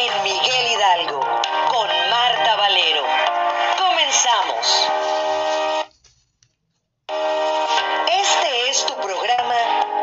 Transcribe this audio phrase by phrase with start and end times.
[0.00, 3.02] en Miguel Hidalgo con Marta Valero.
[3.78, 4.88] Comenzamos.
[8.08, 9.54] Este es tu programa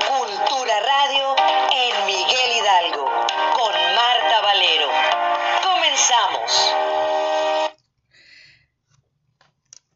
[0.07, 1.35] Cultura Radio
[1.71, 3.05] en Miguel Hidalgo
[3.55, 4.87] con Marta Valero.
[5.63, 6.75] Comenzamos.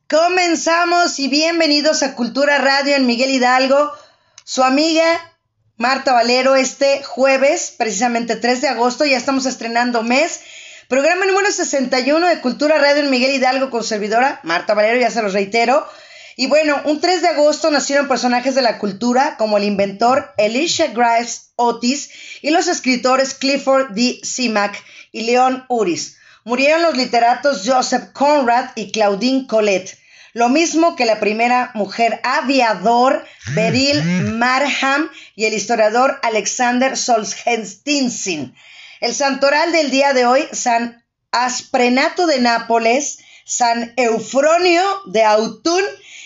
[0.10, 3.92] Comenzamos y bienvenidos a Cultura Radio en Miguel Hidalgo.
[4.44, 5.31] Su amiga
[5.82, 10.42] Marta Valero este jueves, precisamente 3 de agosto, ya estamos estrenando mes.
[10.88, 15.24] Programa número 61 de Cultura Radio en Miguel Hidalgo con servidora Marta Valero, ya se
[15.24, 15.84] los reitero.
[16.36, 20.86] Y bueno, un 3 de agosto nacieron personajes de la cultura como el inventor Elisha
[20.94, 22.12] Grimes Otis
[22.44, 24.20] y los escritores Clifford D.
[24.22, 24.80] Simac
[25.12, 26.18] y Leon Uris.
[26.44, 29.98] Murieron los literatos Joseph Conrad y Claudine Colette
[30.34, 34.02] lo mismo que la primera mujer aviador Beryl
[34.34, 38.56] Marham y el historiador Alexander Solzhenitsyn.
[39.02, 45.84] El santoral del día de hoy, San Asprenato de Nápoles, San Eufronio de Autun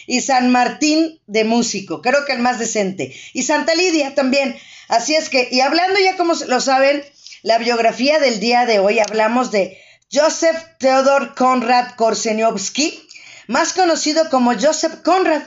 [0.07, 4.55] y San Martín de Músico, creo que el más decente, y Santa Lidia también.
[4.87, 7.03] Así es que, y hablando ya como lo saben,
[7.41, 9.79] la biografía del día de hoy, hablamos de
[10.11, 13.04] Joseph Theodor Konrad Korseniowski,
[13.47, 15.41] más conocido como Joseph Conrad.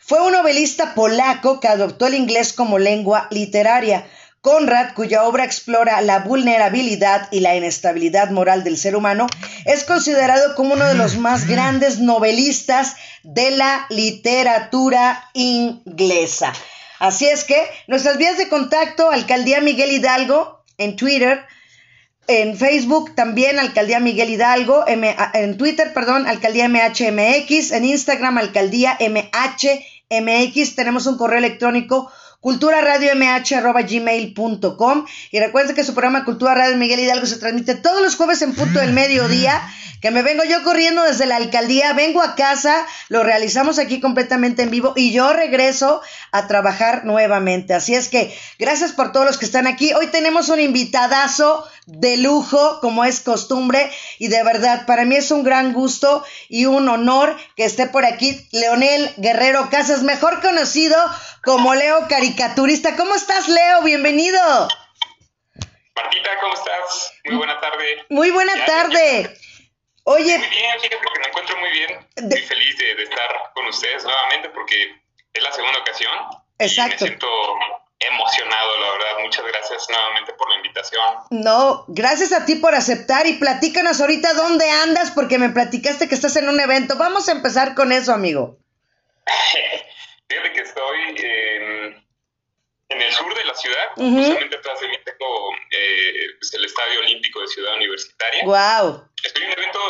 [0.00, 4.06] Fue un novelista polaco que adoptó el inglés como lengua literaria.
[4.40, 9.26] Conrad, cuya obra explora la vulnerabilidad y la inestabilidad moral del ser humano,
[9.64, 16.52] es considerado como uno de los más grandes novelistas de la literatura inglesa.
[16.98, 21.46] Así es que nuestras vías de contacto, Alcaldía Miguel Hidalgo en Twitter,
[22.26, 30.74] en Facebook también Alcaldía Miguel Hidalgo, en Twitter, perdón, Alcaldía MHMX, en Instagram Alcaldía MHMX,
[30.74, 37.38] tenemos un correo electrónico culturaradiomh.gmail.com y recuerden que su programa Cultura Radio Miguel Hidalgo se
[37.38, 39.62] transmite todos los jueves en punto del mediodía
[40.04, 44.62] que me vengo yo corriendo desde la alcaldía, vengo a casa, lo realizamos aquí completamente
[44.62, 47.72] en vivo y yo regreso a trabajar nuevamente.
[47.72, 49.94] Así es que gracias por todos los que están aquí.
[49.94, 55.30] Hoy tenemos un invitadazo de lujo, como es costumbre, y de verdad, para mí es
[55.30, 60.96] un gran gusto y un honor que esté por aquí Leonel Guerrero Casas, mejor conocido
[61.42, 62.96] como Leo Caricaturista.
[62.96, 63.82] ¿Cómo estás, Leo?
[63.82, 64.68] Bienvenido.
[65.94, 67.12] Martita, ¿cómo estás?
[67.24, 68.04] Muy buena tarde.
[68.08, 69.36] Muy buena tarde.
[70.04, 70.38] Oye.
[70.38, 72.08] Muy bien, fíjate que me encuentro muy bien.
[72.22, 75.02] Muy feliz de, estar con ustedes nuevamente porque
[75.32, 76.12] es la segunda ocasión.
[76.58, 77.04] Exacto.
[77.04, 77.28] me siento
[78.10, 79.18] emocionado, la verdad.
[79.22, 81.02] Muchas gracias nuevamente por la invitación.
[81.30, 86.14] No, gracias a ti por aceptar y platícanos ahorita dónde andas porque me platicaste que
[86.14, 86.96] estás en un evento.
[86.96, 88.58] Vamos a empezar con eso, amigo.
[90.28, 92.04] Fíjate que estoy en
[92.88, 97.00] en el sur de la ciudad, justamente atrás de mí tengo eh, pues, el Estadio
[97.00, 98.44] Olímpico de Ciudad Universitaria.
[98.44, 99.08] ¡Wow!
[99.22, 99.80] Estoy en un evento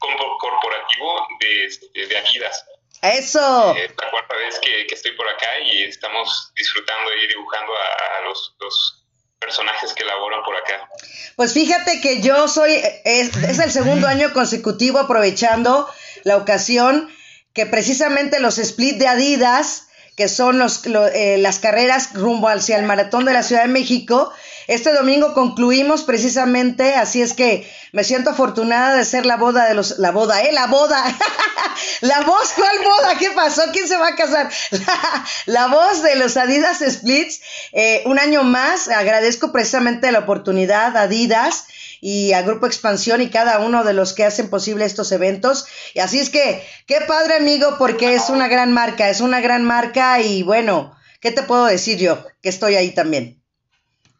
[0.38, 2.64] corporativo de, de Adidas.
[3.02, 3.74] ¡Eso!
[3.76, 9.02] Es la cuarta vez que, estoy por acá y estamos disfrutando y dibujando a, los,
[9.38, 10.88] personajes que laboran por acá.
[11.36, 12.72] Pues fíjate que yo soy,
[13.04, 15.88] es, es el segundo año consecutivo aprovechando
[16.24, 17.14] la ocasión
[17.52, 19.86] que precisamente los split de Adidas
[20.16, 24.32] que son los, eh, las carreras rumbo hacia el maratón de la Ciudad de México.
[24.66, 29.74] Este domingo concluimos precisamente, así es que me siento afortunada de ser la boda de
[29.74, 31.04] los, la boda, eh, la boda,
[32.00, 33.16] la voz, ¿cuál boda?
[33.18, 33.62] ¿Qué pasó?
[33.72, 34.50] ¿Quién se va a casar?
[35.46, 37.40] La, voz de los Adidas Splits,
[37.72, 41.66] eh, un año más, agradezco precisamente la oportunidad, Adidas,
[42.00, 45.66] y a Grupo Expansión y cada uno de los que hacen posible estos eventos.
[45.94, 49.64] Y así es que, qué padre amigo, porque es una gran marca, es una gran
[49.64, 52.24] marca y bueno, ¿qué te puedo decir yo?
[52.42, 53.42] Que estoy ahí también.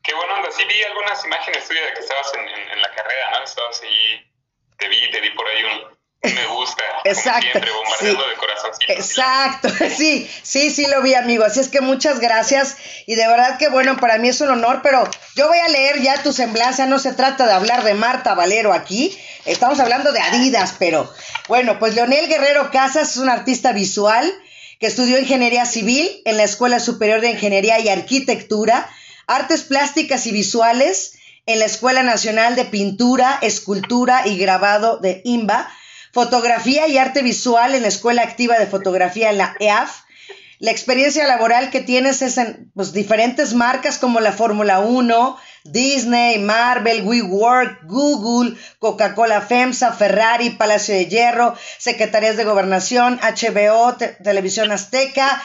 [0.06, 0.50] Qué bueno, onda.
[0.53, 3.44] Sí vi algunas imágenes tuyas de que estabas en, la carrera, ¿no?
[3.44, 4.25] Estabas ahí,
[4.78, 5.97] te vi, te vi por ahí un,
[6.34, 6.83] me gusta.
[7.05, 7.43] Exacto.
[7.43, 8.71] siempre, bombardeando de corazón.
[8.89, 11.44] Exacto, sí, sí, sí lo vi, amigo.
[11.44, 12.77] Así es que muchas gracias.
[13.06, 16.00] Y de verdad que bueno, para mí es un honor, pero yo voy a leer
[16.00, 16.87] ya tu semblanza.
[16.87, 19.19] No se trata de hablar de Marta Valero aquí.
[19.44, 21.12] Estamos hablando de Adidas, pero
[21.49, 24.32] bueno, pues Leonel Guerrero Casas es un artista visual
[24.79, 28.91] que estudió ingeniería civil en la Escuela Superior de Ingeniería y Arquitectura,
[29.26, 35.69] artes plásticas y visuales en la Escuela Nacional de Pintura, Escultura y Grabado de IMBA
[36.17, 40.00] fotografía y arte visual en la Escuela Activa de Fotografía en la EAF.
[40.58, 46.38] La experiencia laboral que tienes es en pues, diferentes marcas como la Fórmula 1, Disney,
[46.38, 53.94] Marvel, WeWork, Google, Coca-Cola FEMSA, Ferrari, Palacio de Hierro, Secretarías de Gobernación, HBO,
[54.25, 55.43] Televisión Azteca,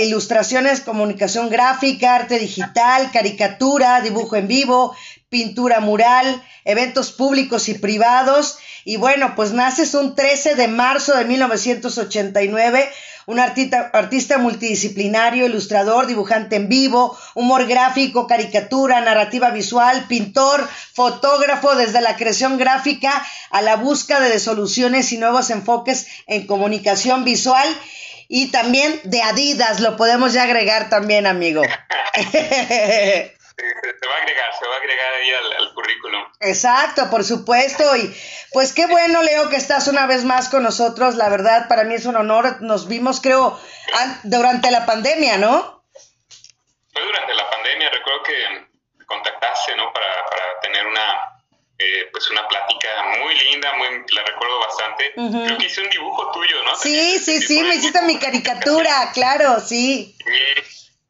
[0.00, 4.96] ilustraciones, comunicación gráfica, arte digital, caricatura, dibujo en vivo,
[5.28, 8.58] pintura mural, eventos públicos y privados.
[8.84, 12.88] Y bueno, pues naces un 13 de marzo de 1989
[13.26, 21.74] un artista, artista multidisciplinario, ilustrador, dibujante en vivo, humor gráfico, caricatura, narrativa visual, pintor, fotógrafo,
[21.74, 27.66] desde la creación gráfica a la búsqueda de soluciones y nuevos enfoques en comunicación visual.
[28.28, 31.62] Y también de Adidas, lo podemos ya agregar también, amigo.
[33.56, 36.24] se va a agregar, se va a agregar ahí al, currículum.
[36.40, 37.96] Exacto, por supuesto.
[37.96, 38.14] Y
[38.52, 41.16] pues qué bueno, Leo, que estás una vez más con nosotros.
[41.16, 42.60] La verdad, para mí es un honor.
[42.62, 43.58] Nos vimos, creo,
[44.24, 45.84] durante la pandemia, ¿no?
[46.92, 47.90] Fue durante la pandemia.
[47.90, 49.92] Recuerdo que contactaste, ¿no?
[49.92, 51.35] Para, para tener una,
[51.78, 52.88] eh, pues una plática
[53.22, 55.12] muy linda, muy, la recuerdo bastante.
[55.14, 56.74] Creo que hice un dibujo tuyo, ¿no?
[56.76, 60.16] Sí, sí, sí, me hiciste mi caricatura, claro, sí.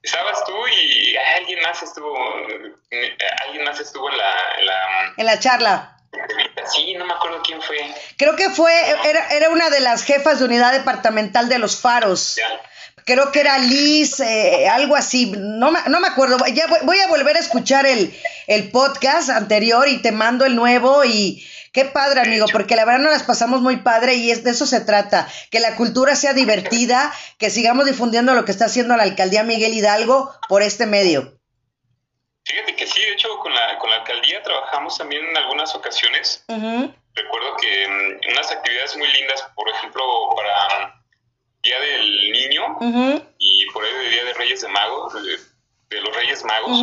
[0.02, 2.16] Estabas tú y alguien más estuvo,
[3.44, 4.34] alguien más estuvo en la,
[5.16, 5.96] en la, charla.
[6.72, 7.78] Sí, no me acuerdo quién fue.
[8.16, 8.72] Creo que fue,
[9.04, 12.38] era, era una de las jefas de unidad departamental de los faros.
[13.06, 16.36] Creo que era Liz, eh, algo así, no, no me acuerdo.
[16.52, 18.14] Ya voy, a volver a escuchar el,
[18.46, 21.42] el podcast anterior y te mando el nuevo y
[21.76, 24.64] Qué padre, amigo, porque la verdad nos las pasamos muy padre y es de eso
[24.64, 29.02] se trata, que la cultura sea divertida, que sigamos difundiendo lo que está haciendo la
[29.02, 31.38] alcaldía Miguel Hidalgo por este medio.
[32.46, 36.46] Fíjate que sí, de hecho con la, con la alcaldía trabajamos también en algunas ocasiones.
[36.48, 40.02] Recuerdo que mm, unas actividades muy lindas, por ejemplo,
[40.34, 41.04] para
[41.66, 42.78] Día del Niño
[43.38, 46.80] y por ahí de Día de Reyes de Magos, de, los Reyes Magos.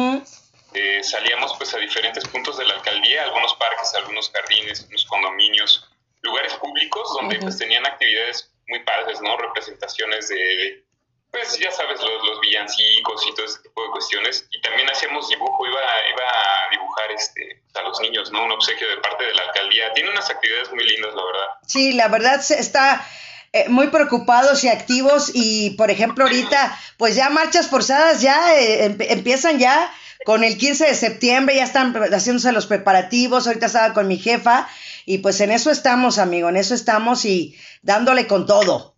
[0.74, 5.88] Eh, salíamos pues a diferentes puntos de la alcaldía, algunos parques, algunos jardines, algunos condominios,
[6.22, 9.38] lugares públicos donde pues tenían actividades muy padres, ¿no?
[9.38, 10.84] Representaciones de,
[11.32, 14.48] pues ya sabes, los, los, villancicos y todo ese tipo de cuestiones.
[14.52, 15.80] Y también hacíamos dibujo, iba,
[16.12, 18.44] iba a dibujar este, a los niños, ¿no?
[18.44, 19.94] Un obsequio de parte de la alcaldía.
[19.94, 21.48] Tiene unas actividades muy lindas, la verdad.
[21.68, 23.08] Sí, la verdad está...
[23.56, 28.98] Eh, muy preocupados y activos y por ejemplo ahorita pues ya marchas forzadas ya eh,
[29.10, 29.94] empiezan ya
[30.26, 34.68] con el 15 de septiembre ya están haciéndose los preparativos, ahorita estaba con mi jefa
[35.06, 38.96] y pues en eso estamos, amigo, en eso estamos y dándole con todo.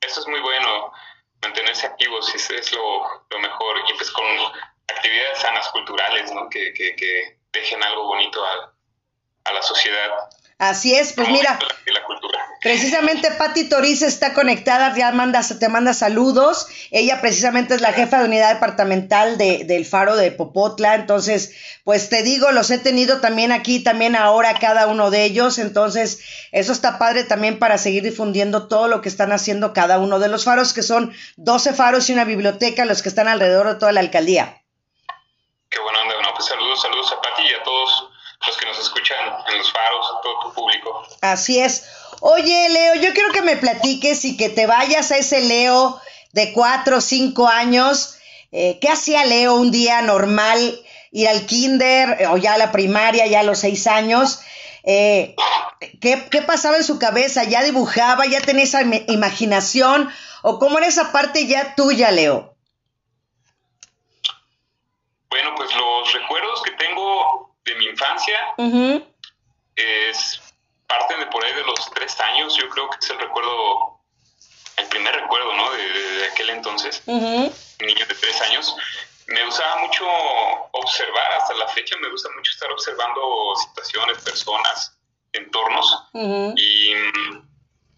[0.00, 0.92] Eso es muy bueno,
[1.42, 2.80] mantenerse activos es, es lo,
[3.40, 4.24] mejor y pues con
[4.88, 6.48] actividades sanas culturales, ¿no?
[6.48, 8.74] Que, que, que dejen algo bonito a,
[9.44, 10.10] a la sociedad.
[10.58, 11.58] Así es, pues mira,
[12.64, 16.66] precisamente Patti Toriz está conectada, ya manda, te manda saludos.
[16.90, 20.94] Ella precisamente es la jefa de unidad departamental de, del Faro de Popotla.
[20.94, 25.58] Entonces, pues te digo, los he tenido también aquí, también ahora cada uno de ellos.
[25.58, 26.20] Entonces,
[26.52, 30.28] eso está padre también para seguir difundiendo todo lo que están haciendo cada uno de
[30.28, 33.92] los faros, que son 12 faros y una biblioteca, los que están alrededor de toda
[33.92, 34.62] la alcaldía.
[35.68, 38.08] Qué bueno, no, pues saludos, saludos a Patti y a todos
[38.46, 39.18] los que nos escuchan
[39.50, 41.06] en los faros, todo tu público.
[41.20, 41.84] Así es.
[42.26, 46.00] Oye, Leo, yo quiero que me platiques y que te vayas a ese Leo
[46.32, 48.16] de cuatro o cinco años.
[48.50, 50.80] Eh, ¿Qué hacía Leo un día normal?
[51.10, 54.40] Ir al kinder eh, o ya a la primaria, ya a los seis años.
[54.84, 55.36] Eh,
[56.00, 57.44] ¿qué, ¿Qué pasaba en su cabeza?
[57.44, 58.24] ¿Ya dibujaba?
[58.24, 60.10] ¿Ya tenía esa imaginación?
[60.40, 62.56] ¿O cómo era esa parte ya tuya, Leo?
[65.28, 68.38] Bueno, pues los recuerdos que tengo de mi infancia.
[69.76, 70.40] Es
[70.86, 74.00] parte de por ahí de los tres años, yo creo que es el recuerdo,
[74.76, 75.70] el primer recuerdo, ¿no?
[75.72, 78.74] De, aquel entonces, un niño de tres años.
[79.26, 80.06] Me gustaba mucho
[80.72, 84.98] observar, hasta la fecha me gusta mucho estar observando situaciones, personas,
[85.32, 86.08] entornos.
[86.12, 87.48] Y mm,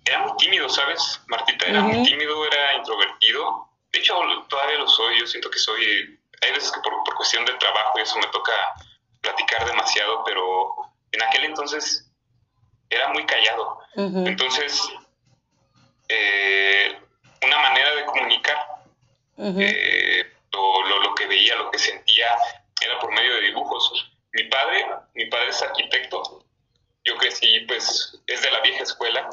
[0.05, 1.21] era muy tímido, ¿sabes?
[1.27, 3.69] Martita era muy tímido, era introvertido.
[3.91, 4.15] De hecho,
[4.49, 6.21] todavía lo soy, yo siento que soy...
[6.43, 8.53] Hay veces que por, por cuestión de trabajo y eso me toca
[9.21, 10.77] platicar demasiado, pero
[11.13, 12.06] en aquel entonces
[12.91, 13.79] era muy callado.
[13.97, 14.83] Entonces,
[16.09, 16.97] eh,
[17.43, 18.59] una manera de comunicar
[19.39, 22.27] eh, lo, lo, que veía, lo que sentía,
[22.81, 24.13] era por medio de dibujos.
[24.33, 26.45] Mi padre, mi padre es arquitecto.
[27.05, 29.29] Yo crecí, pues, es de la vieja escuela.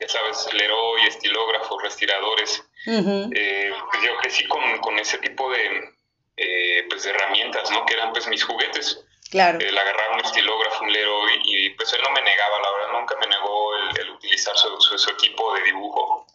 [0.00, 2.64] Ya sabes, Leroy, estilógrafos, respiradores.
[2.86, 5.94] Eh, pues yo crecí con, con ese tipo de,
[6.36, 7.86] eh, pues de herramientas, ¿no?
[7.86, 9.04] Que eran pues mis juguetes.
[9.30, 9.58] Claro.
[9.58, 13.16] El agarrar un estilógrafo, un Leroy, y pues él no me negaba, la verdad nunca
[13.20, 16.26] me negó el, utilizar su, su, equipo de dibujo.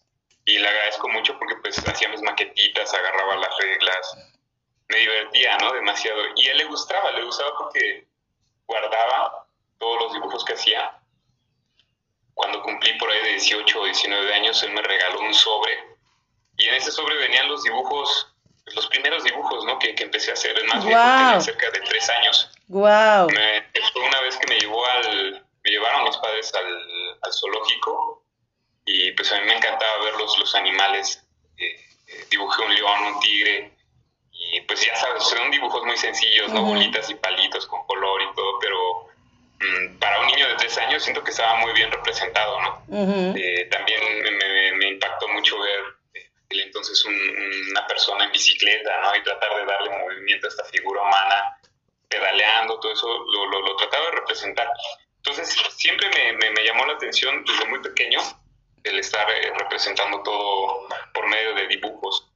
[0.46, 4.17] Y le agradezco mucho porque pues hacía mis maquetitas, agarraba las reglas,
[4.88, 5.72] me divertía, ¿no?
[5.74, 6.22] Demasiado.
[6.36, 8.08] Y a él le gustaba, le gustaba porque
[8.65, 9.46] guardaba
[9.77, 11.00] todos los dibujos que hacía.
[12.34, 15.72] Cuando cumplí por ahí de 18 o 19 años, él me regaló un sobre.
[16.58, 18.34] Y en ese sobre venían los dibujos
[18.75, 19.79] los primeros dibujos, ¿no?
[19.79, 22.51] Que, que empecé a hacer, más viejo tenía cerca de tres años.
[22.69, 23.29] Wow.
[23.29, 28.23] fue una vez que me llevó al, me llevaron mis padres al, al zoológico
[28.85, 31.23] y pues a mí me encantaba ver los, los animales.
[31.57, 31.75] Eh,
[32.07, 33.71] eh, dibujé un león, un tigre,
[34.31, 36.63] y pues ya sabes, son dibujos muy sencillos, ¿no?
[36.63, 39.07] Bolitas y palitos con color y todo, pero
[39.59, 42.83] mm, para un niño de tres años siento que estaba muy bien representado, ¿no?
[43.35, 45.83] Eh, también me, me, impactó mucho ver
[46.49, 49.15] entonces una persona en bicicleta, ¿no?
[49.15, 51.59] Y tratar de darle movimiento a esta figura humana,
[52.10, 54.70] pedaleando, todo eso lo, lo, lo trataba de representar.
[55.18, 58.20] Entonces siempre me, me, llamó la atención desde muy pequeño
[58.84, 62.32] el estar eh, representando todo por medio de dibujos.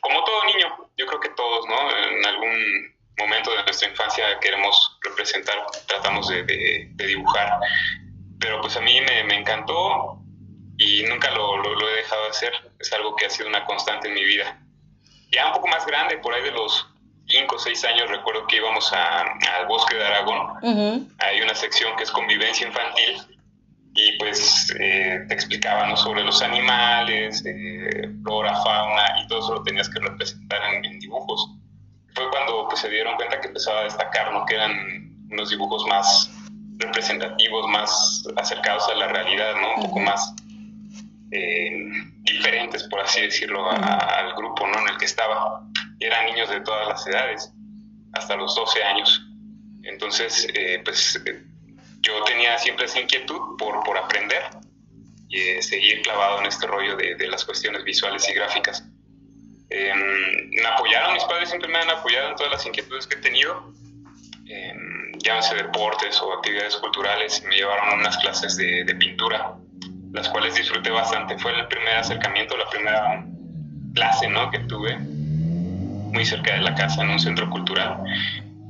[0.00, 1.96] Como todo niño, yo creo que todos, ¿no?
[1.96, 7.60] En algún momento de nuestra infancia queremos representar, tratamos de, de, dibujar.
[8.40, 10.18] Pero pues a mí me, me encantó
[10.78, 12.52] y nunca lo, lo, he dejado de hacer.
[12.80, 14.60] Es algo que ha sido una constante en mi vida.
[15.30, 16.91] Ya un poco más grande, por ahí de los
[17.28, 21.08] 5 o 6 años, recuerdo que íbamos al bosque de Aragón.
[21.18, 23.22] Hay una sección que es convivencia infantil
[23.94, 29.62] y pues eh, te explicaban sobre los animales, eh, flora, fauna y todo eso lo
[29.62, 31.50] tenías que representar en, dibujos.
[32.14, 34.46] Fue cuando pues, se dieron cuenta que empezaba a destacar, ¿no?
[34.46, 34.72] que eran
[35.30, 36.30] unos dibujos más
[36.78, 39.74] representativos, más acercados a la realidad, ¿no?
[39.76, 40.34] un poco más
[41.30, 41.70] eh,
[42.22, 44.78] diferentes, por así decirlo, al grupo ¿no?
[44.80, 45.66] en el que estaba.
[46.04, 47.52] Eran niños de todas las edades,
[48.12, 49.26] hasta los 12 años.
[49.84, 51.20] Entonces, eh, pues
[52.00, 54.42] yo tenía siempre esa inquietud por, por aprender
[55.28, 58.84] y eh, seguir clavado en este rollo de, de las cuestiones visuales y gráficas.
[59.70, 63.20] Em, me apoyaron, mis padres siempre me han apoyado en todas las inquietudes que he
[63.20, 63.72] tenido,
[64.46, 64.74] eh,
[65.18, 69.56] llámese deportes o actividades culturales, y me llevaron a unas clases de, de pintura
[70.12, 71.38] las cuales disfruté bastante.
[71.38, 73.24] Fue el primer acercamiento, la primera
[73.94, 74.50] clase ¿no?
[74.50, 74.98] que tuve
[76.12, 77.98] muy cerca de la casa en un centro cultural.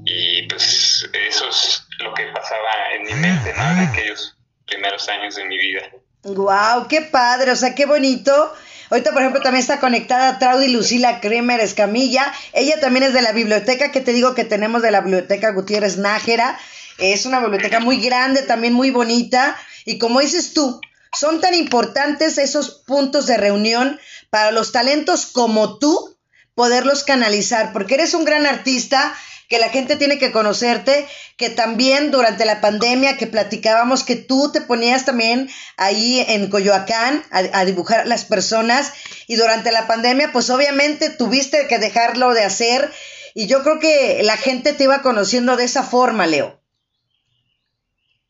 [0.05, 3.63] Y pues eso es lo que pasaba en mi mente, ¿no?
[3.63, 5.83] En aquellos primeros años de mi vida.
[6.25, 6.89] ¡Guau!
[6.89, 7.51] ¡Qué padre!
[7.53, 8.53] O sea, qué bonito.
[8.91, 12.33] Ahorita, por ejemplo, también está conectada Traudy Lucila Kremer Escamilla.
[12.53, 15.97] Ella también es de la biblioteca que te digo que tenemos de la biblioteca Gutiérrez
[15.97, 16.59] Nájera.
[16.99, 19.57] Es una biblioteca muy grande, también muy bonita.
[19.85, 20.81] Y como dices tú,
[21.13, 23.99] son tan importantes esos puntos de reunión
[24.31, 26.12] para los talentos como tú
[26.55, 29.17] poderlos canalizar, porque eres un gran artista
[29.49, 31.07] que la gente tiene que conocerte,
[31.37, 37.23] que también durante la pandemia que platicábamos que tú te ponías también ahí en Coyoacán
[37.31, 38.95] a, dibujar a las personas
[39.27, 42.91] y durante la pandemia pues obviamente tuviste que dejarlo de hacer
[43.35, 46.59] y yo creo que la gente te iba conociendo de esa forma, Leo.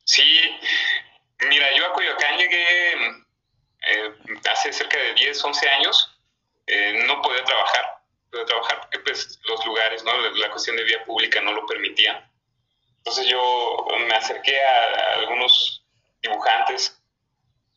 [0.05, 0.23] Sí,
[1.49, 4.14] Mira, yo a Coyoacán llegué eh,
[4.50, 6.19] hace cerca de 10, 11 años.
[6.67, 7.85] Eh, no podía trabajar,
[8.33, 10.19] podía trabajar porque pues, los lugares, ¿no?
[10.19, 12.29] la cuestión de vía pública no lo permitía.
[12.99, 15.85] Entonces yo me acerqué a, algunos
[16.23, 17.01] dibujantes,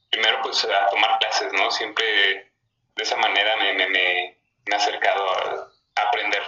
[0.10, 1.70] primero pues a tomar clases, ¿no?
[1.72, 2.52] Siempre
[2.96, 6.44] de esa manera me, me, me, he acercado a, aprender,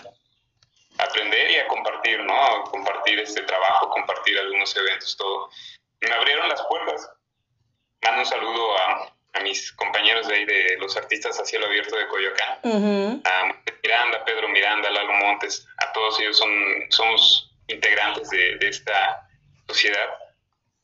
[0.99, 2.33] aprender y a compartir, ¿no?
[2.33, 5.49] A compartir este trabajo, compartir algunos eventos, todo
[6.01, 7.09] me abrieron las puertas.
[8.03, 12.07] Mando un saludo a, mis compañeros de ahí de los artistas a cielo abierto de
[12.07, 16.49] Coyoacán, a Miranda, Pedro Miranda, Lalo Montes, a todos ellos son,
[16.89, 19.27] somos integrantes de, esta
[19.67, 20.09] sociedad.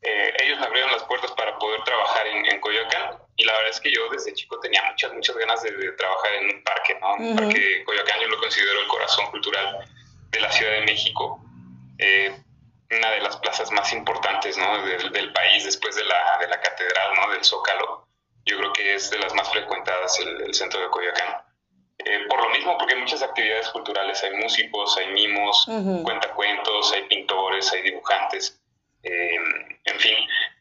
[0.01, 3.79] Eh, ellos me abrieron las puertas para poder trabajar en, Coyoacán y la verdad es
[3.79, 7.15] que yo desde chico tenía muchas, muchas ganas de, trabajar en un parque, ¿no?
[7.15, 9.79] Un parque Coyoacán yo lo considero el corazón cultural
[10.29, 11.41] de la Ciudad de México.
[11.99, 12.35] Eh,
[12.97, 14.85] una de las plazas más importantes ¿no?
[14.85, 17.31] del, país después de la, de la catedral, ¿no?
[17.31, 18.02] del Zócalo.
[18.45, 21.37] Yo creo que es de las más frecuentadas el, centro de Coyoacán.
[21.99, 25.65] Eh, por lo mismo, porque hay muchas actividades culturales, hay músicos, hay mimos,
[26.03, 28.59] cuentacuentos, hay pintores, hay dibujantes,
[29.03, 29.35] eh,
[29.85, 30.15] en fin.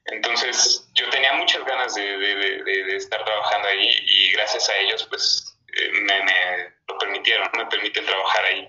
[0.07, 5.05] Entonces, yo tenía muchas ganas de, de, de, estar trabajando ahí y gracias a ellos,
[5.09, 8.69] pues, eh, me, me, lo permitieron, me permiten trabajar ahí.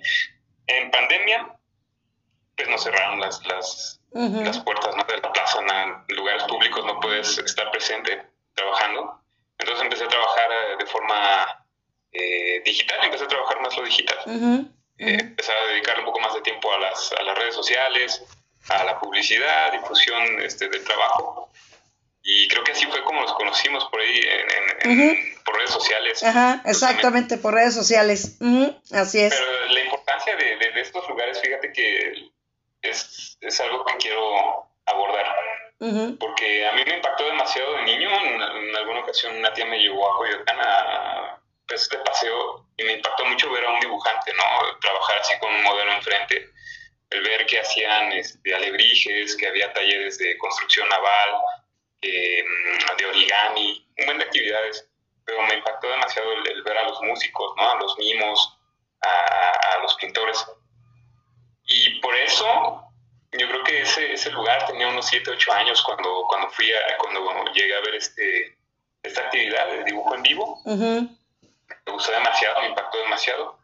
[0.68, 1.56] En pandemia,
[2.56, 5.04] pues nos cerraron las, las, las puertas ¿no?
[5.04, 9.22] de la plaza, en lugares públicos no puedes estar presente trabajando.
[9.58, 11.66] Entonces empecé a trabajar eh, de forma
[12.12, 14.18] eh, digital, empecé a trabajar más lo digital.
[14.98, 18.22] Eh, empecé a dedicar un poco más de tiempo a las, a las redes sociales,
[18.70, 21.52] a la publicidad, difusión este, del trabajo.
[22.26, 24.22] Y creo que así fue como nos conocimos por ahí,
[24.84, 26.24] en, por redes sociales.
[26.24, 28.38] Ajá, exactamente, por redes sociales.
[28.92, 29.34] Así es.
[29.34, 32.32] Pero la importancia de, de, estos lugares, fíjate que
[32.82, 35.26] es, es algo que quiero abordar.
[36.18, 38.10] Porque a mí me impactó demasiado de niño.
[38.10, 42.94] En, alguna ocasión una tía me llevó a Coyoacán a, pues, de paseo y me
[42.94, 44.80] impactó mucho ver a un dibujante, ¿no?
[44.80, 46.50] Trabajar así con un modelo enfrente,
[47.10, 51.42] el ver que hacían este, alebrijes, que había talleres de construcción naval,
[52.02, 54.90] mm, de origami, un buen de actividades,
[55.26, 57.70] pero me impactó demasiado el, ver a los músicos, ¿no?
[57.70, 58.58] A los mimos,
[59.02, 60.46] a, a los pintores.
[61.66, 62.93] Y por eso
[63.38, 66.98] yo creo que ese, ese lugar tenía unos 7, 8 años cuando, cuando fui a,
[66.98, 68.58] cuando llegué a ver este,
[69.02, 70.62] esta actividad de dibujo en vivo.
[70.66, 73.60] Me gustó demasiado, me impactó demasiado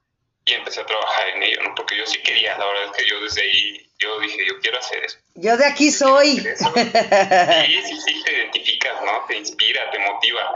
[0.46, 1.76] y empecé a trabajar en ello, ¿no?
[1.76, 4.80] Porque yo sí quería, la verdad es que yo desde ahí, yo dije, yo quiero
[4.80, 5.20] hacer eso.
[5.36, 6.40] Yo de aquí soy.
[6.40, 9.26] Sí, sí, sí, te identificas, ¿no?
[9.28, 10.56] Te inspira, te motiva.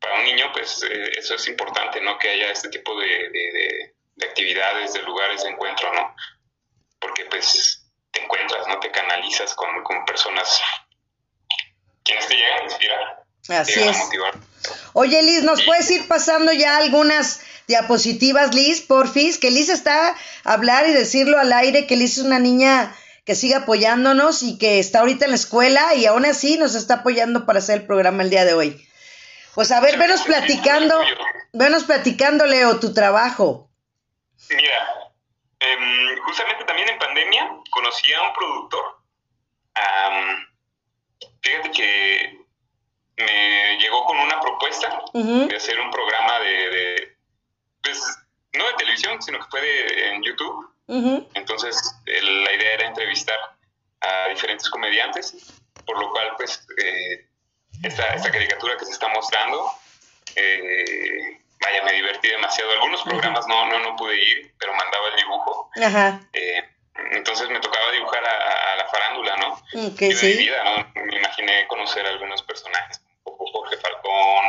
[0.00, 2.18] Para un niño, pues eh, eso es importante, ¿no?
[2.18, 6.14] Que haya este tipo de, de, de actividades, de lugares de encuentro, ¿no?
[6.98, 7.75] Porque pues
[8.16, 8.78] te encuentras, ¿no?
[8.80, 9.68] Te canalizas con,
[10.06, 10.60] personas
[12.02, 13.24] quienes te llegan a inspirar.
[13.48, 13.96] Así es.
[14.92, 19.38] Oye, Liz, ¿nos puedes ir pasando ya algunas diapositivas, Liz, porfis?
[19.38, 20.10] Que Liz está
[20.44, 22.94] a hablar y decirlo al aire, que Liz es una niña
[23.24, 26.94] que sigue apoyándonos y que está ahorita en la escuela y aún así nos está
[26.94, 28.88] apoyando para hacer el programa el día de hoy.
[29.54, 31.00] Pues a ver, venos platicando,
[31.52, 33.68] venos platicando, Leo, tu trabajo.
[34.50, 35.05] Mira,
[35.58, 38.96] Em, justamente también en pandemia conocí a un productor.
[41.40, 42.46] fíjate que
[43.16, 47.16] me llegó con una propuesta de hacer un programa de,
[47.82, 48.00] pues,
[48.52, 50.70] no de televisión, sino que fue en YouTube.
[51.34, 53.38] Entonces, la idea era entrevistar
[54.00, 55.34] a diferentes comediantes,
[55.84, 57.28] por lo cual, pues, eh,
[57.82, 59.70] esta, esta, caricatura que se está mostrando
[60.34, 62.72] eh, vaya, me divertí demasiado.
[62.72, 65.70] Algunos programas no, no, no pude ir, pero mandaba el dibujo.
[65.82, 66.20] Ajá.
[66.32, 66.62] Eh,
[67.12, 69.88] entonces me tocaba dibujar a, la farándula, ¿no?
[69.92, 70.36] Okay, sí.
[70.36, 71.02] vida, ¿no?
[71.04, 74.44] Me imaginé conocer a algunos personajes, como Jorge Falcón,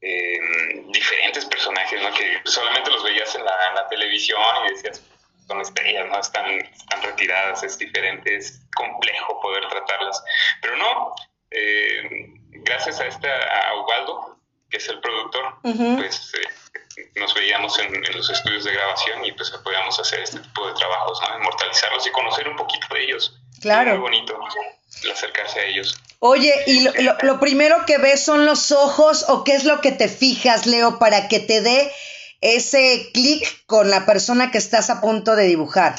[0.00, 2.12] em, diferentes personajes, ¿no?
[2.12, 5.02] Que solamente los veías en la, en la televisión y decías,
[5.46, 6.18] son estrellas, ¿no?
[6.20, 10.22] Están, están retiradas, es diferente, es complejo poder tratarlas.
[10.62, 11.14] Pero no,
[11.50, 13.28] eh, gracias a, esta,
[13.68, 14.39] a Ubaldo,
[14.70, 19.50] que es el productor, pues eh, nos veíamos en, los estudios de grabación y pues
[19.50, 21.38] podíamos hacer este tipo de trabajos, ¿no?
[21.38, 23.36] Inmortalizarlos y conocer un poquito de ellos.
[23.60, 23.90] Claro.
[23.90, 24.38] muy bonito
[25.12, 26.00] acercarse a ellos.
[26.18, 30.08] Oye, ¿y lo, primero que ves son los ojos o qué es lo que te
[30.08, 31.92] fijas, Leo, para que te dé
[32.40, 35.94] ese clic con la persona que estás a punto de dibujar?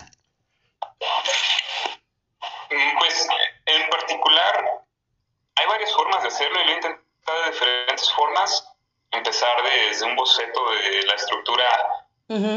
[2.69, 3.27] Mm, pues
[3.65, 4.83] en particular
[5.55, 6.75] hay varias formas de hacerlo y lo he
[7.25, 8.67] de diferentes formas.
[9.11, 11.67] Empezar desde un boceto de la estructura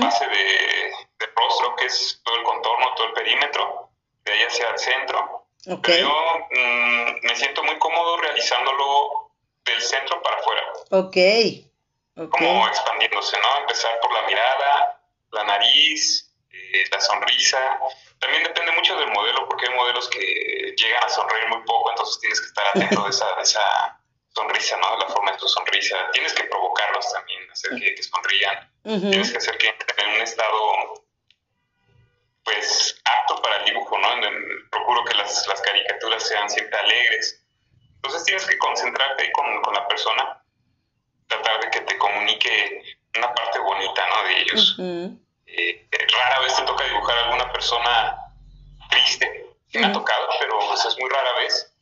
[0.00, 0.92] base de,
[1.34, 3.90] rostro, que es todo el contorno, todo el perímetro,
[4.24, 5.46] de ahí hacia el centro.
[5.82, 9.32] Pero yo mm, me siento muy cómodo realizándolo
[9.64, 10.62] del centro para afuera.
[10.90, 12.30] Ok.
[12.30, 13.60] Como expandiéndose, ¿no?
[13.62, 15.00] Empezar por la mirada,
[15.32, 17.80] la nariz, eh, la sonrisa.
[18.20, 22.20] También depende mucho del modelo, porque hay modelos que llegan a sonreír muy poco, entonces
[22.20, 24.00] tienes que estar atento de esa, de esa
[24.34, 24.96] sonrisa, ¿no?
[24.98, 25.96] La forma de tu sonrisa.
[26.12, 28.70] Tienes que provocarlos también, hacer que, sonrían.
[28.82, 31.04] Tienes que hacer que entren en un estado,
[32.44, 34.08] pues, apto para el dibujo, ¿no?
[34.70, 37.42] procuro que las, caricaturas sean siempre alegres.
[37.96, 40.42] Entonces tienes que concentrarte con, con la persona,
[41.26, 42.82] tratar de que te comunique
[43.16, 44.24] una parte bonita, ¿no?
[44.24, 44.76] De ellos.
[45.46, 48.18] Eh, rara vez te toca dibujar a alguna persona
[48.90, 51.73] triste, me ha tocado, pero pues, es muy rara vez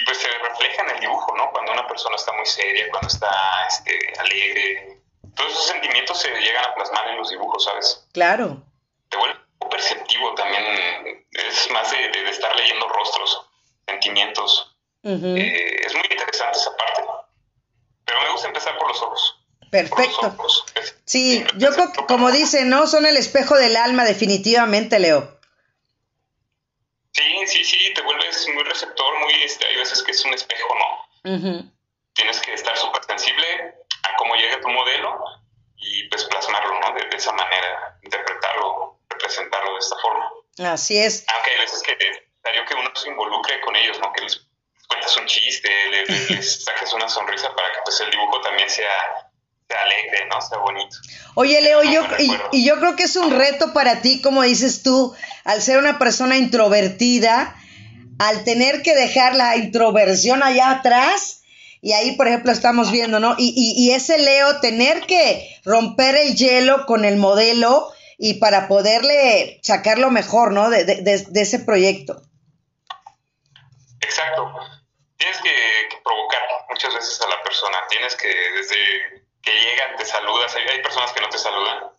[0.00, 1.50] y pues se refleja en el dibujo, ¿no?
[1.50, 3.30] Cuando una persona está muy seria, cuando está
[3.68, 5.00] este, alegre,
[5.34, 8.06] todos esos sentimientos se llegan a plasmar en los dibujos, ¿sabes?
[8.12, 8.62] Claro.
[9.08, 9.36] Te vuelve
[9.70, 13.46] perceptivo también, es más de, estar leyendo rostros,
[13.86, 14.76] sentimientos.
[15.02, 17.04] Eh, es muy interesante esa parte,
[18.04, 19.36] pero me gusta empezar por los ojos.
[19.70, 20.36] Perfecto.
[21.04, 22.86] Sí, yo creo que como dice, ¿no?
[22.86, 25.40] Son el espejo del alma, definitivamente, Leo.
[27.12, 30.74] Sí, sí, sí, te vuelves muy receptor, muy, este, hay veces que es un espejo,
[30.74, 31.70] ¿no?
[32.12, 33.46] Tienes que estar súper sensible
[34.02, 35.18] a cómo llega tu modelo
[35.76, 36.92] y pues plasmarlo, ¿no?
[36.92, 40.30] De, esa manera, interpretarlo, representarlo de esta forma.
[40.72, 41.24] Así es.
[41.34, 44.12] Aunque hay veces que necesario que uno se involucre con ellos, ¿no?
[44.12, 44.46] Que les
[44.88, 48.90] cuentes un chiste, les, les saques una sonrisa para que pues el dibujo también sea
[49.74, 50.40] alegre, ¿no?
[50.40, 50.96] Sea bonito.
[51.34, 55.14] Oye, Leo, yo, y, yo creo que es un reto para ti, como dices tú,
[55.44, 57.56] al ser una persona introvertida,
[58.20, 61.40] al tener que dejar la introversión allá atrás,
[61.80, 63.34] y ahí, por ejemplo, estamos viendo, ¿no?
[63.38, 69.58] Y, y, ese Leo, tener que romper el hielo con el modelo y para poderle
[69.62, 70.68] sacar lo mejor, ¿no?
[70.68, 72.20] De, de, ese proyecto.
[74.02, 74.52] Exacto.
[75.16, 75.48] Tienes que,
[75.88, 78.76] que provocar muchas veces a la persona, tienes que desde
[79.40, 81.89] que llegan, te saludas, hay, hay personas que no te saludan.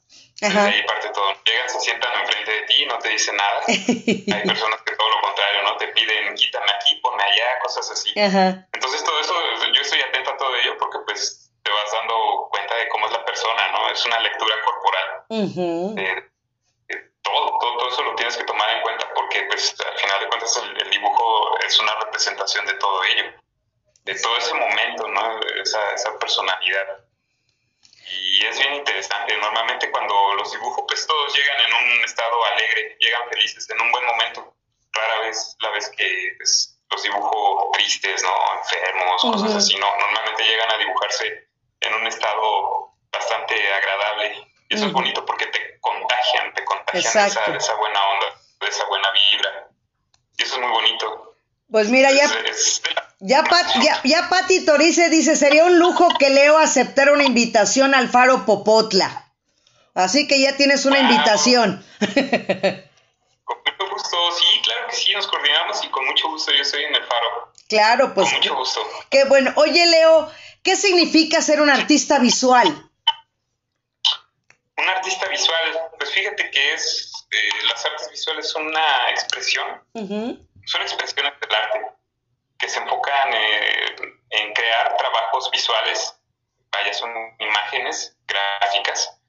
[0.41, 1.32] Desde ahí parte todo.
[1.45, 3.62] Llegan, se sientan enfrente de ti, no te dicen nada.
[3.67, 5.77] hay personas que todo lo contrario, ¿no?
[5.77, 8.12] Te piden, quítame aquí, ponme allá, cosas así.
[8.73, 9.36] Entonces todo eso,
[9.71, 13.12] yo estoy atento a todo ello porque pues te vas dando cuenta de cómo es
[13.12, 13.89] la persona, ¿no?
[13.91, 15.25] Es una lectura corporal.
[17.21, 20.27] todo, todo, todo, eso lo tienes que tomar en cuenta porque pues al final de
[20.27, 23.25] cuentas el, el dibujo es una representación de todo ello,
[24.06, 25.39] de todo ese momento, ¿no?
[25.62, 27.01] Esa, esa personalidad
[28.12, 29.38] y es bien interesante.
[29.38, 33.91] Normalmente cuando los dibujo, pues todos llegan en un estado alegre, llegan felices, en un
[33.91, 34.56] buen momento.
[34.91, 38.34] Rara vez la vez que pues, los dibujo tristes, ¿no?
[38.60, 39.88] Enfermos, cosas así, ¿no?
[39.97, 41.47] Normalmente llegan a dibujarse
[41.80, 44.47] en un estado bastante agradable.
[44.69, 48.28] Y eso es bonito porque te contagian, te contagian esa, esa buena onda,
[48.62, 49.69] esa buena vibra.
[50.38, 51.36] Y eso es muy bonito.
[51.69, 52.28] Pues mira, ya,
[53.22, 53.44] ya,
[53.82, 58.46] ya, ya Pati Torice dice, sería un lujo que Leo aceptara una invitación al Faro
[58.46, 59.32] Popotla.
[59.94, 61.86] Así que ya tienes una invitación.
[62.00, 66.84] Con mucho gusto, sí, claro que sí, nos coordinamos y con mucho gusto yo estoy
[66.84, 67.54] en el Faro.
[67.70, 68.28] Claro, pues.
[68.30, 68.82] Con mucho gusto.
[69.10, 69.54] Qué bueno.
[69.56, 70.32] Oye, Leo,
[70.64, 72.68] ¿qué significa ser un artista visual?
[74.78, 79.66] Un artista visual, pues fíjate que es, eh, las artes visuales son una expresión
[80.66, 82.01] son expresiones del arte
[82.62, 83.95] que se enfocan eh,
[84.30, 86.15] en crear trabajos visuales,
[86.71, 89.19] vaya, son imágenes gráficas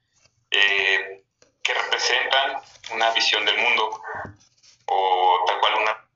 [0.51, 1.25] eh,
[1.63, 4.03] que representan una visión del mundo
[4.85, 6.09] o tal cual una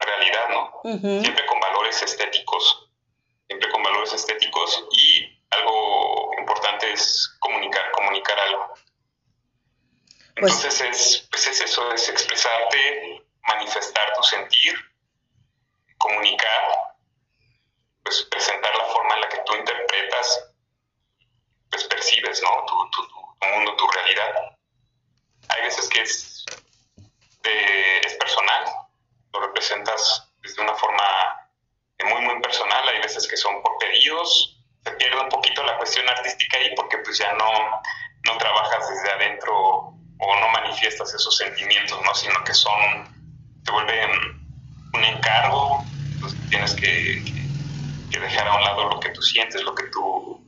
[0.00, 0.80] realidad, ¿no?
[1.00, 2.90] Siempre con valores estéticos,
[3.46, 8.74] siempre con valores estéticos y algo importante es comunicar, comunicar algo.
[10.36, 14.74] Pues Entonces es, pues es eso, es expresarte manifestar tu sentir,
[16.04, 16.94] comunicar,
[18.02, 20.52] pues presentar la forma en la que tú interpretas,
[21.70, 22.64] pues percibes, ¿no?
[22.66, 22.74] Tu,
[23.54, 24.56] mundo, tu realidad.
[25.48, 26.44] Hay veces que es,
[27.42, 28.64] es personal,
[29.32, 31.04] lo representas desde una forma
[32.04, 36.08] muy, muy personal, hay veces que son por pedidos, se pierde un poquito la cuestión
[36.08, 37.82] artística ahí porque pues ya no,
[38.24, 42.14] no trabajas desde adentro o no manifiestas esos sentimientos, ¿no?
[42.14, 43.14] Sino que son
[43.64, 44.06] te vuelve
[44.94, 45.84] un encargo,
[46.50, 47.22] tienes que,
[48.10, 50.40] dejar a un lado lo que tú sientes, lo que tú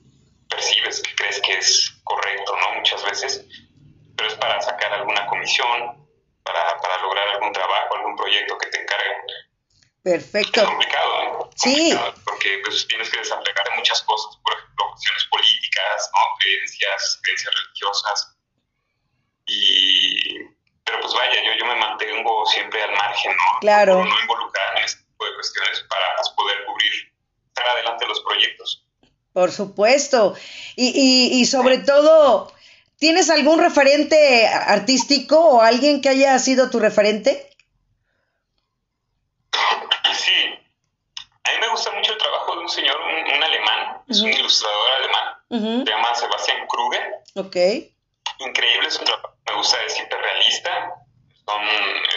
[0.48, 2.78] percibes, que crees que es correcto, ¿no?
[2.78, 3.44] Muchas veces,
[4.16, 6.08] pero es para sacar alguna comisión,
[6.42, 9.16] para, para lograr algún trabajo, algún proyecto que te encarguen.
[10.02, 10.60] Perfecto.
[10.60, 11.50] Es complicado, ¿eh?
[11.56, 11.98] Sí.
[12.24, 16.20] porque pues, tienes que desapegar de muchas cosas, por ejemplo, cuestiones políticas, ¿no?
[16.38, 18.36] creencias, creencias religiosas.
[19.46, 20.56] Y
[20.86, 23.58] pero pues vaya, yo, yo me mantengo siempre al margen, ¿no?
[23.60, 24.04] Claro.
[24.04, 24.16] no
[24.76, 27.12] en este tipo de cuestiones para pues, poder cubrir,
[27.48, 28.84] estar adelante los proyectos.
[29.32, 30.34] Por supuesto.
[30.76, 32.52] Y, y, y sobre todo,
[32.98, 37.50] ¿tienes algún referente artístico o alguien que haya sido tu referente?
[40.14, 40.32] Sí.
[41.44, 44.90] A mí me gusta mucho el trabajo de un señor, un, alemán, es un ilustrador
[44.98, 47.02] alemán, se llama Sebastián Kruger.
[47.34, 47.56] Ok.
[48.38, 50.94] Increíble su trabajo me gusta decir realista,
[51.46, 51.62] son,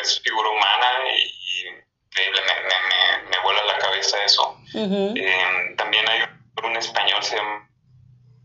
[0.02, 1.68] es figura humana y,
[2.08, 4.59] increíble, me, me, vuela la cabeza eso.
[4.74, 6.22] Eh, también hay
[6.64, 7.68] un español, se llama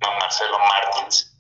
[0.01, 1.37] Marcelo Martins,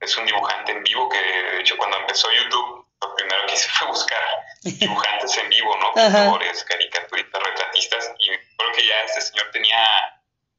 [0.00, 3.68] es un dibujante en vivo que de hecho cuando empezó YouTube lo primero que hice
[3.70, 4.20] fue buscar
[4.62, 5.92] dibujantes en vivo, ¿no?
[5.94, 9.86] Pintores, caricaturistas, retratistas y creo que ya este señor tenía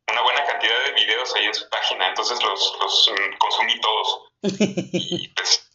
[0.09, 4.27] una buena cantidad de videos ahí en su página, entonces los, los consumí todos.
[4.43, 5.71] Y pues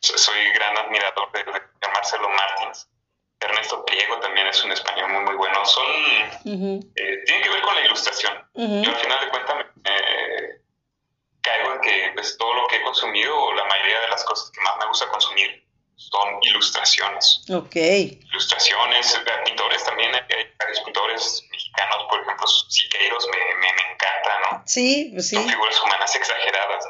[0.00, 1.44] soy gran admirador de,
[1.92, 2.88] Marcelo Martins.
[3.40, 5.64] Ernesto Priego también es un español muy, muy bueno.
[5.64, 5.86] Son,
[6.44, 8.34] eh, tiene que ver con la ilustración.
[8.54, 9.92] Yo al final de cuentas me,
[11.40, 14.50] caigo en que pues, todo lo que he consumido, o la mayoría de las cosas
[14.50, 15.64] que más me gusta consumir,
[15.96, 17.44] son ilustraciones.
[17.50, 17.76] Ok.
[17.76, 20.22] Ilustraciones, eh, pintores también, hay
[20.58, 24.62] varios pintores mexicanos, por ejemplo, Siqueiros me, me, me encanta, ¿no?
[24.66, 25.36] Sí, pues sí.
[25.36, 26.84] Son figuras humanas exageradas.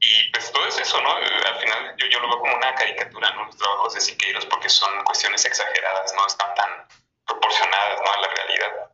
[0.00, 1.10] Y pues todo es eso, ¿no?
[1.12, 3.46] Al final yo, yo lo veo como una caricatura, ¿no?
[3.46, 6.86] Los trabajos de Siqueiros porque son cuestiones exageradas, no están tan
[7.26, 8.12] proporcionadas, ¿no?
[8.12, 8.90] A la realidad.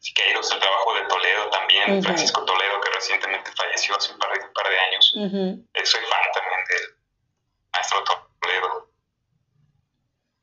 [0.00, 4.40] Siqueiros, el trabajo de Toledo también, Francisco Toledo, que recientemente falleció hace un par de,
[4.48, 5.14] par de años.
[5.16, 6.96] Eh, soy fan también del
[7.72, 8.21] maestro Toledo.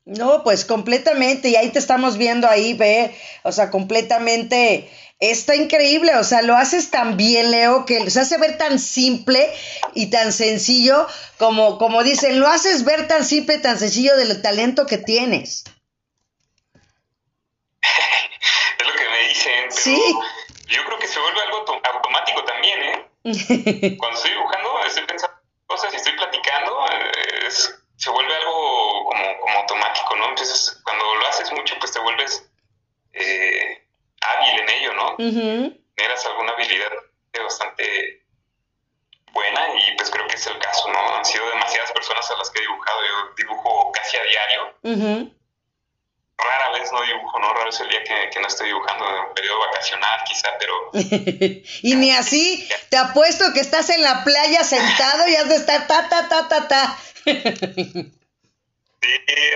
[0.04, 6.16] No, pues completamente, y ahí te estamos viendo ahí, ve, o sea, completamente está increíble,
[6.16, 9.52] o sea, lo haces tan bien, Leo, que se hace ver tan simple
[9.94, 11.06] y tan sencillo,
[11.38, 15.64] como, como dicen, lo haces ver tan simple, tan sencillo del talento que tienes.
[18.78, 20.02] es lo que me dicen, pero sí.
[20.68, 21.58] yo creo que se vuelve algo
[21.94, 23.06] automático también, ¿eh?
[23.98, 25.36] Cuando estoy dibujando, estoy pensando
[25.66, 27.48] cosas y estoy platicando, eh,
[28.00, 30.30] se vuelve algo como, como automático, ¿no?
[30.30, 32.50] Entonces, cuando lo haces mucho, pues te vuelves
[33.12, 33.86] eh,
[34.22, 35.16] hábil en ello, ¿no?
[35.94, 36.90] Tienes alguna habilidad
[37.42, 38.24] bastante
[39.32, 41.16] buena y pues creo que es el caso, ¿no?
[41.16, 45.30] Han sido demasiadas personas a las que he dibujado, yo dibujo casi a diario
[46.42, 47.52] rara vez no dibujo, ¿no?
[47.52, 50.90] Rara vez el día que, no estoy dibujando en un periodo vacacional, quizá, pero...
[51.82, 55.86] y ni así, te apuesto que estás en la playa sentado y has de estar
[55.86, 56.98] ta, ta, ta, ta, ta.
[57.24, 57.32] sí,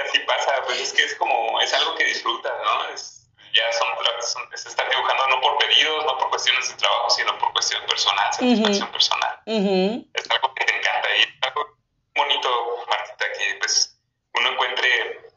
[0.08, 2.88] así pasa, pues es que es como, es algo que disfrutas, ¿no?
[2.94, 3.14] Es,
[3.54, 3.88] ya son,
[4.20, 7.80] son es estar dibujando no por pedidos, no por cuestiones de trabajo, sino por cuestión
[7.86, 9.40] personal, satisfacción personal.
[9.46, 11.76] Es algo que te encanta y es algo
[12.16, 13.96] bonito, Martita, que pues
[14.34, 15.33] uno encuentre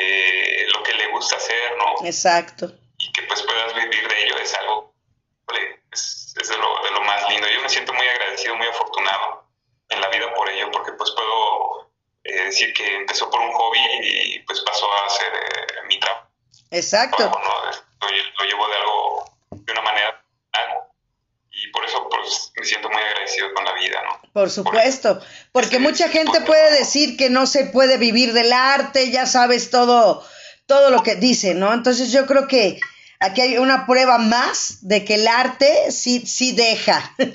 [0.00, 2.06] eh, lo que le gusta hacer, ¿no?
[2.06, 2.72] Exacto.
[2.98, 4.94] Y que pues puedas vivir de ello es algo,
[5.92, 7.46] es, es de, lo, de, lo, más lindo.
[7.48, 9.44] Yo me siento muy agradecido, muy afortunado
[9.88, 11.90] en la vida por ello, porque pues puedo
[12.24, 16.28] eh, decir que empezó por un hobby y pues pasó a ser eh, mi trabajo.
[16.70, 17.24] Exacto.
[17.24, 20.24] Lo, lo, llevo de algo, de una manera
[21.72, 24.20] por eso pues, me siento muy agradecido con la vida, ¿no?
[24.32, 25.20] Por supuesto,
[25.52, 30.24] porque mucha gente puede decir que no se puede vivir del arte, ya sabes todo,
[30.66, 31.72] todo lo que dice, ¿no?
[31.72, 32.80] Entonces yo creo que
[33.18, 37.14] aquí hay una prueba más de que el arte sí, sí deja.
[37.18, 37.28] el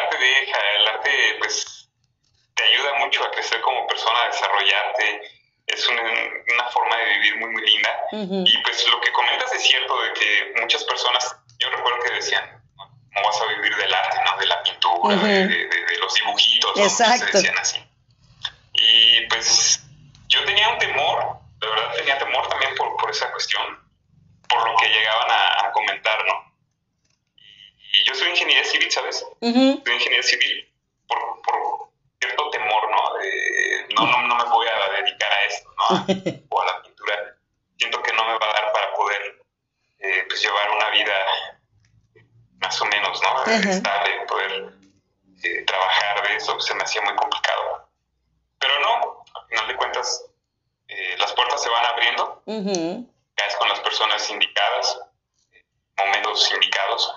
[0.00, 1.88] arte deja, el arte pues
[2.54, 5.20] te ayuda mucho a crecer como persona, a desarrollarte,
[5.72, 7.90] es una, forma de vivir muy, muy linda.
[8.12, 12.62] Y pues lo que comentas es cierto de que muchas personas, yo recuerdo que decían,
[12.76, 14.36] ¿cómo vas a vivir del arte, no?
[14.38, 16.82] De la pintura, de, los dibujitos, ¿no?
[16.82, 17.26] Exacto.
[17.26, 17.78] Se decían así.
[18.74, 19.82] Y pues
[20.28, 23.62] yo tenía un temor, de verdad tenía temor también por, por esa cuestión,
[24.48, 26.52] por lo que llegaban a, comentar, ¿no?
[27.92, 29.24] Y, yo soy ingeniero civil, ¿sabes?
[29.40, 30.68] Soy ingeniero civil
[31.06, 31.91] por,
[32.52, 33.18] temor, ¿no?
[33.18, 36.42] De, no, no, no me voy a dedicar a esto, ¿no?
[36.50, 37.36] o a la pintura.
[37.76, 39.42] Siento que no me va a dar para poder
[39.98, 41.14] eh, pues llevar una vida
[42.58, 43.52] más o menos, ¿no?
[43.52, 44.72] Estable, poder
[45.42, 47.88] eh, trabajar de eso, se me hacía muy complicado.
[48.60, 50.24] Pero no, al final de cuentas,
[50.86, 55.00] eh, las puertas se van abriendo, caes con las personas indicadas,
[55.98, 57.14] momentos indicados,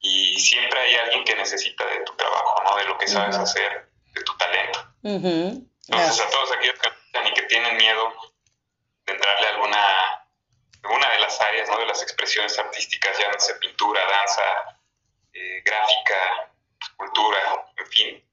[0.00, 2.76] y siempre hay alguien que necesita de tu trabajo, ¿no?
[2.76, 3.85] De lo que sabes hacer
[4.16, 4.86] de tu talento.
[5.02, 6.88] Entonces, a todos aquellos que
[7.28, 8.12] y que tienen miedo
[9.06, 10.28] de entrarle a alguna,
[10.82, 11.78] alguna de las áreas, ¿no?
[11.78, 14.78] de las expresiones artísticas, llámese pintura, danza,
[15.32, 18.24] eh, gráfica, escultura, en fin,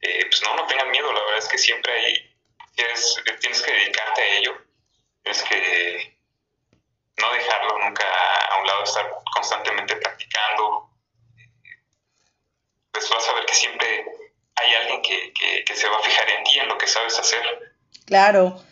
[0.00, 2.36] eh, pues no, no tengan miedo, la verdad es que siempre hay,
[2.74, 4.56] tienes, tienes que dedicarte a ello,
[5.22, 6.18] tienes que
[7.16, 8.04] no dejarlo nunca
[8.50, 10.90] a un lado, estar constantemente practicando,
[12.92, 14.04] pues vas a ver que siempre
[14.56, 17.42] hay alguien que, que, se va a fijar en ti, en lo que sabes hacer.
[18.06, 18.62] Claro.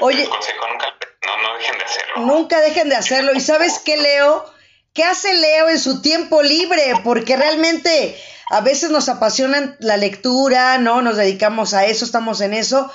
[0.00, 2.14] Oye, consejo, nunca, no, no dejen de hacerlo.
[2.18, 3.32] Nunca dejen de hacerlo.
[3.34, 4.44] ¿Y sabes qué, Leo?
[4.92, 6.94] ¿Qué hace Leo en su tiempo libre?
[7.02, 8.18] Porque realmente
[8.50, 11.02] a veces nos apasiona la lectura, ¿no?
[11.02, 12.90] Nos dedicamos a eso, estamos en eso.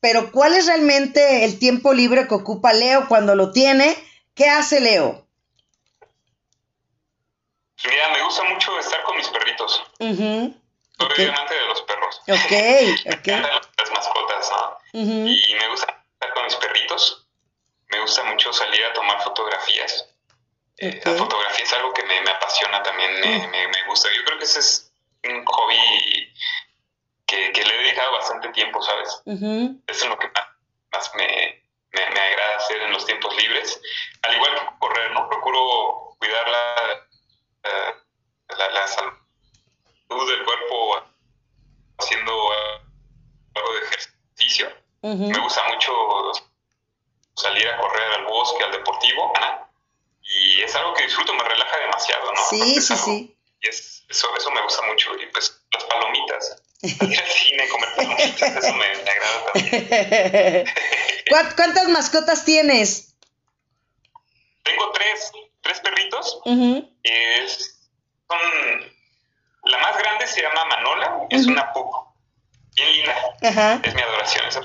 [0.00, 3.96] Pero ¿cuál es realmente el tiempo libre que ocupa Leo cuando lo tiene?
[4.34, 5.26] ¿Qué hace Leo?
[7.84, 9.82] Mira, me gusta mucho estar con mis perritos.
[10.98, 12.20] Soy amante de los perros.
[12.28, 13.26] Ok, ok.
[13.78, 14.78] las mascotas, ¿no?
[14.92, 17.26] Y me gusta estar con mis perritos.
[17.88, 20.08] Me gusta mucho salir a tomar fotografías.
[20.78, 24.08] Eh, la fotografía es algo que me, apasiona también, me, me, gusta.
[24.14, 24.92] Yo creo que ese es
[25.24, 26.34] un hobby
[27.26, 29.22] que, que le he dedicado bastante tiempo, ¿sabes?
[29.26, 30.30] Eso es lo que
[30.92, 33.80] más, me, me, agrada hacer en los tiempos libres.
[34.22, 35.28] Al igual que correr, ¿no?
[35.28, 37.08] Procuro cuidar la,
[38.56, 39.21] la, la salud
[40.26, 41.02] del cuerpo
[41.98, 42.32] haciendo
[43.54, 44.68] algo de ejercicio.
[45.02, 45.92] Me gusta mucho
[47.34, 49.32] salir a correr al bosque, al deportivo,
[50.22, 52.40] y es algo que disfruto, me relaja demasiado, ¿no?
[52.48, 53.36] Sí, sí, sí.
[53.60, 56.62] Y es, eso, eso me gusta mucho, y pues las palomitas.
[56.82, 60.66] Ir al cine, comer palomitas, eso me, agrada también.
[61.56, 63.14] ¿Cuántas mascotas tienes?
[64.62, 66.40] Tengo tres, tres perritos.
[67.02, 67.90] es,
[68.28, 68.92] son
[69.64, 71.90] la más grande se llama Manola, es una pug,
[72.74, 73.14] bien linda.
[73.82, 74.60] Es mi adoración esa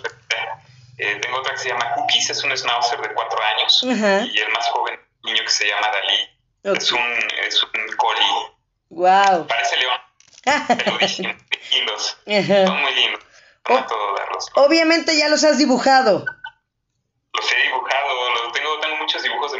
[1.00, 3.84] eh, tengo otra que se llama Cookies, es un schnauzer de cuatro años.
[3.84, 6.78] Y el más joven niño que se llama Dalí.
[6.78, 7.00] Es un,
[7.46, 8.58] es un collie.
[8.90, 9.46] Wow.
[9.48, 10.00] Parece león.
[10.84, 11.34] Peludísimo,
[11.72, 12.18] lindos.
[12.26, 13.24] Son muy lindos.
[14.56, 16.26] Obviamente ya los has dibujado.
[17.34, 19.52] Los he dibujado, los tengo, tengo muchos dibujos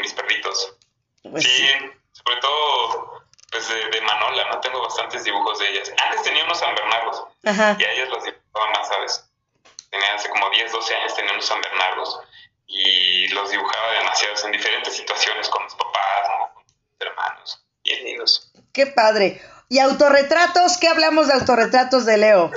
[1.24, 1.68] Pues sí,
[2.14, 4.60] sobre todo pues de, Manola, ¿no?
[4.60, 5.92] Tengo bastantes dibujos de ellas.
[6.06, 9.30] Antes tenía unos San Bernardos y a ellas los dibujaba más, ¿sabes?
[9.90, 12.20] Tenía hace como 10, 12 años tenía unos San Bernardos
[12.68, 16.54] y los dibujaba demasiados en diferentes situaciones con mis papás, ¿no?
[16.54, 17.66] Con mis hermanos.
[17.84, 18.52] Bien lindos.
[18.74, 19.42] Qué padre.
[19.70, 20.78] ¿Y autorretratos?
[20.78, 22.52] ¿Qué hablamos de autorretratos de Leo?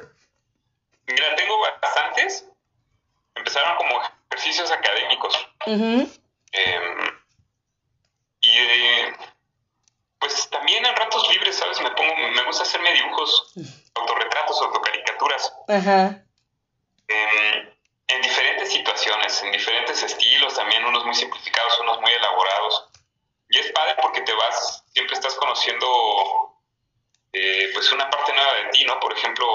[1.07, 2.47] Mira, tengo bastantes.
[3.35, 4.01] Empezaron como
[4.31, 5.49] ejercicios académicos.
[5.67, 6.07] Em,
[8.41, 9.13] y eh,
[10.31, 11.81] pues también en ratos libres, ¿sabes?
[11.81, 13.53] Me pongo, me gusta hacerme dibujos,
[13.95, 15.53] autorretratos, autocaricaturas.
[15.69, 16.23] Ajá.
[17.09, 22.89] en diferentes situaciones, en diferentes estilos, también unos muy simplificados, unos muy elaborados.
[23.49, 25.87] Y es padre porque te vas, siempre estás conociendo
[27.33, 28.99] eh, pues una parte nueva de ti, ¿no?
[29.01, 29.47] Por ejemplo,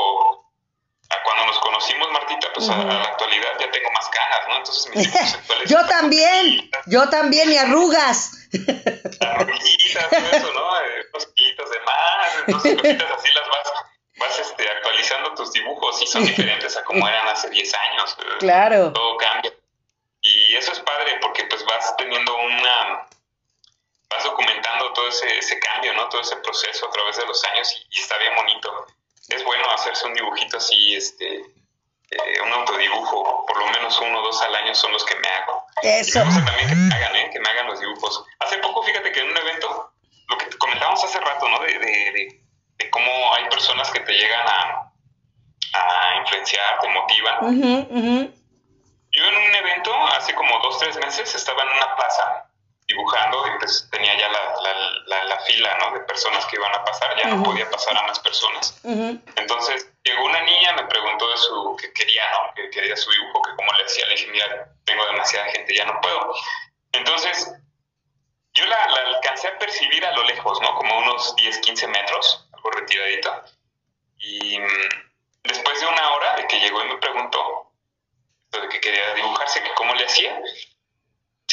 [1.23, 4.57] cuando nos conocimos, Martita, pues a, la actualidad ya tengo más canas, ¿no?
[4.57, 8.31] Entonces mis Yo también, yo también, y arrugas.
[9.31, 10.81] Arruguitas, todo eso, ¿no?
[10.81, 13.73] Eh, de más, entonces cositas así las vas,
[14.17, 18.17] vas este, actualizando tus dibujos y son diferentes a como eran hace 10 años.
[18.39, 18.93] Claro.
[18.93, 19.53] Todo cambia.
[20.21, 23.07] Y eso es padre porque pues vas teniendo una
[24.09, 26.09] vas documentando todo ese, ese cambio, ¿no?
[26.09, 28.87] Todo ese proceso a través de los años y está bien bonito
[29.29, 34.23] es bueno hacerse un dibujito así, este, eh, un autodibujo, por lo menos uno o
[34.23, 35.64] dos al año son los que me hago.
[35.83, 36.19] Eso.
[36.19, 37.29] Y me gusta también que me hagan, ¿eh?
[37.31, 38.25] que me hagan los dibujos.
[38.39, 39.93] Hace poco, fíjate que en un evento,
[40.29, 41.59] lo que comentábamos hace rato, ¿no?
[41.59, 42.41] De, de,
[42.77, 44.91] de, cómo hay personas que te llegan a,
[45.73, 48.33] a influenciar, te motivan.
[49.11, 52.44] Yo en un evento, hace como dos, tres meses, estaba en una plaza
[52.87, 55.93] dibujando y pues tenía ya la, la, fila ¿no?
[55.93, 58.79] de personas que iban a pasar, ya no podía pasar a más personas.
[58.83, 62.53] Entonces llegó una niña, me preguntó de su, que quería, ¿no?
[62.53, 65.85] que quería su dibujo, que como le decía, le dije, mira, tengo demasiada gente, ya
[65.85, 66.33] no puedo.
[66.91, 67.51] Entonces
[68.53, 70.75] yo la, alcancé a percibir a lo lejos, ¿no?
[70.75, 73.43] como unos 10, 15 metros, algo retiradito.
[74.17, 74.89] Y mm,
[75.43, 77.71] después de una hora de que llegó y me preguntó
[78.51, 80.39] de que quería dibujarse, que cómo le hacía,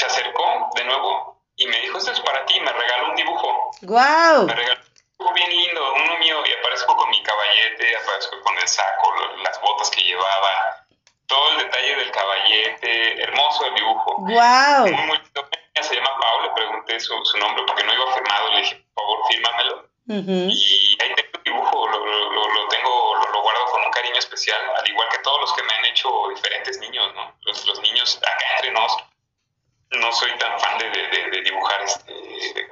[0.02, 3.70] se acercó de nuevo y me dijo, esto es para ti, me regaló un dibujo.
[3.82, 4.46] ¡Wow!
[4.46, 8.58] Me regaló un dibujo bien lindo, uno mío, y aparezco con mi caballete, aparezco con
[8.58, 10.86] el saco, las botas que llevaba,
[11.26, 14.16] todo el detalle del caballete, hermoso el dibujo.
[14.18, 14.88] ¡Wow!
[14.88, 15.48] Muy, muy lindo.
[15.80, 19.04] Se llama Pau, le pregunté su, su nombre porque no iba firmado, le dije, por
[19.04, 19.88] favor, fírmamelo.
[20.06, 24.18] Y ahí tengo el dibujo, lo, lo, lo tengo, lo, lo, guardo con un cariño
[24.18, 27.34] especial, al igual que todos los que me han hecho diferentes niños, ¿no?
[27.42, 29.11] Los, los niños acá entre nosotros
[29.98, 32.12] no soy tan fan de, de, dibujar este,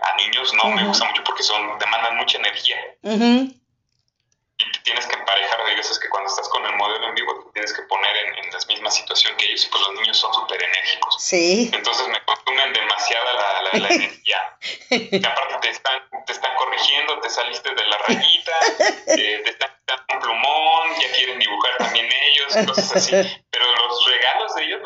[0.03, 2.77] a niños, no me gusta mucho porque son demandan mucha energía.
[3.03, 7.73] Y tienes que emparejar, hay veces que cuando estás con el modelo en vivo tienes
[7.73, 10.63] que poner en, en la misma situación que ellos, y pues los niños son súper
[10.63, 11.17] enérgicos.
[11.19, 11.71] Sí.
[11.73, 14.59] Entonces me consumen demasiada la, la, energía.
[14.91, 18.53] Y aparte te están, te están corrigiendo, te saliste de la rayita,
[19.07, 23.43] eh, te están dando un plumón, ya quieren dibujar también ellos, cosas así.
[23.51, 23.65] Pero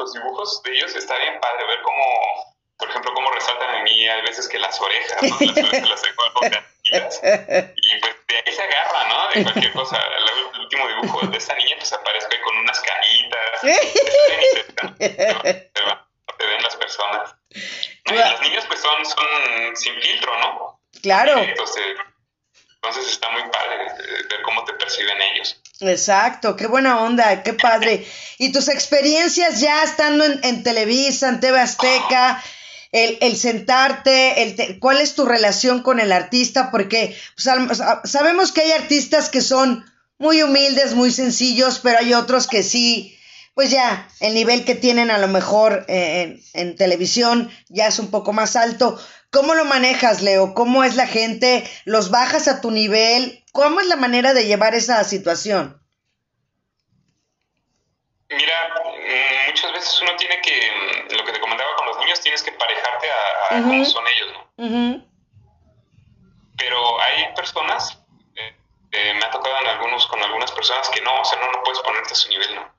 [0.04, 4.06] los dibujos de ellos, está bien padre ver cómo, por ejemplo, cómo resaltan en mí,
[4.06, 5.28] hay veces que las orejas, ¿no?
[5.40, 6.22] Las orejas las tengo
[6.84, 9.28] y pues de ahí se agarra, ¿no?
[9.30, 9.98] De cualquier cosa.
[9.98, 13.60] El, último dibujo de esta niña, pues aparezco ahí con unas canitas.
[14.98, 15.70] te,
[16.38, 17.34] te ven las personas.
[17.50, 20.80] y los niños, pues son, son sin filtro, ¿no?
[21.02, 21.38] Claro.
[21.38, 21.96] Entonces,
[22.76, 23.78] entonces está muy padre
[24.28, 25.60] ver cómo te perciben ellos.
[25.80, 28.06] Exacto, qué buena onda, qué padre.
[28.38, 32.42] Y tus experiencias ya estando en, en Televisa, en TV Azteca,
[32.92, 38.60] el, el sentarte, el cuál es tu relación con el artista, porque pues, sabemos que
[38.60, 39.84] hay artistas que son
[40.18, 43.18] muy humildes, muy sencillos, pero hay otros que sí,
[43.54, 47.98] pues ya, el nivel que tienen a lo mejor eh, en, en, televisión ya es
[48.00, 48.98] un poco más alto.
[49.30, 50.54] ¿Cómo lo manejas, Leo?
[50.54, 51.68] ¿Cómo es la gente?
[51.84, 53.44] ¿Los bajas a tu nivel?
[53.52, 55.80] ¿Cómo es la manera de llevar esa situación?
[58.28, 62.42] Mira, mm, muchas veces uno tiene que, lo que te comentaba con los niños, tienes
[62.42, 65.04] que parejarte a, cómo son ellos, ¿no?
[66.56, 67.98] Pero hay personas,
[68.35, 68.56] eh,
[68.90, 71.62] eh, me ha tocado en algunos, con algunas personas que no, o sea, no, no
[71.62, 72.73] puedes ponerte a su nivel, ¿no?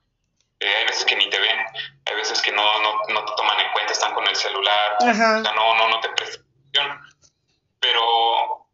[0.66, 1.58] Eh, hay veces que ni te ven,
[2.06, 5.14] hay veces que no, no, no te toman en cuenta, están con el celular, o
[5.14, 7.00] sea, no, no, no te prestan atención.
[7.78, 8.66] Pero,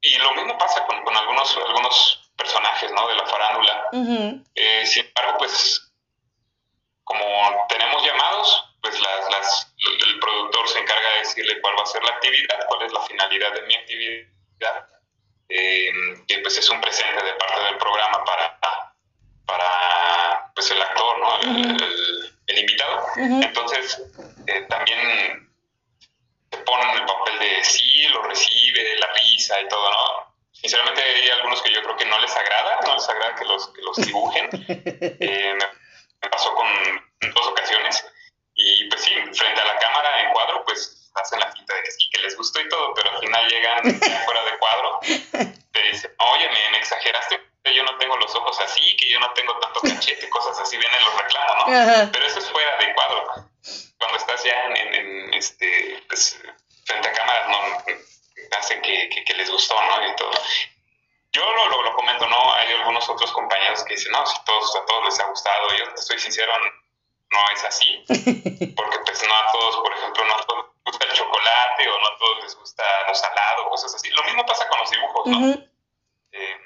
[0.00, 3.06] y lo mismo pasa con, con algunos, algunos personajes, ¿no?
[3.06, 3.90] De la farándula.
[3.92, 5.92] sin embargo, pues
[7.04, 9.74] como tenemos llamados, pues las, las,
[10.06, 13.02] el productor se encarga de decirle cuál va a ser la actividad, cuál es la
[13.02, 14.88] finalidad de mi actividad,
[15.50, 15.92] eh,
[16.26, 18.58] que pues es un presente de parte del programa para,
[19.44, 20.15] para
[20.56, 21.40] pues el actor, ¿no?
[21.42, 23.06] el, invitado.
[23.16, 24.02] Entonces,
[24.46, 25.50] eh, también
[26.64, 30.34] pone en el papel de sí, lo recibe, la risa y todo, ¿no?
[30.52, 33.68] Sinceramente hay algunos que yo creo que no les agrada, no les agrada que los,
[33.68, 34.48] que los dibujen.
[35.20, 36.66] Eh, me, pasó con
[37.34, 38.04] dos ocasiones.
[38.54, 41.90] Y pues sí, frente a la cámara en cuadro, pues hacen la pinta de que
[41.90, 45.00] sí, que les gustó y todo, pero al final llegan fuera de cuadro,
[45.72, 47.40] te dicen, oye, me, exageraste,
[47.74, 51.04] yo no tengo los ojos así, que yo no tengo tanto cachete, cosas así, vienen
[51.04, 52.12] los reclamos, ¿no?
[52.12, 53.26] Pero eso es fuera de cuadro.
[53.98, 56.40] Cuando estás ya en, este, pues,
[56.84, 57.58] frente a cámara, no,
[58.58, 60.08] hace que, que, les gustó, ¿no?
[60.08, 60.30] Y todo.
[61.32, 62.52] Yo lo, lo, comento, ¿no?
[62.54, 65.68] Hay algunos otros compañeros que dicen, no, si todos, a todos les ha gustado.
[65.76, 66.52] Yo estoy sincero,
[67.30, 68.04] no es así.
[68.76, 71.98] Porque pues no a todos, por ejemplo, no a todos les gusta el chocolate o
[71.98, 74.08] no a todos les gusta lo salado, cosas así.
[74.10, 75.48] Lo mismo pasa con los dibujos, ¿no?
[76.32, 76.65] Eh, no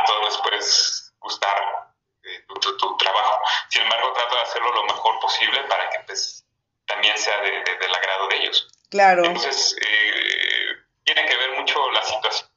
[0.00, 1.92] a todos les puedes gustar
[2.22, 3.40] eh, tu, trabajo.
[3.68, 6.44] Sin embargo, trato de hacerlo lo mejor posible para que pues
[6.86, 8.68] también sea de, del agrado de ellos.
[8.90, 9.24] Claro.
[9.24, 12.48] Entonces, eh, tiene que ver mucho la situación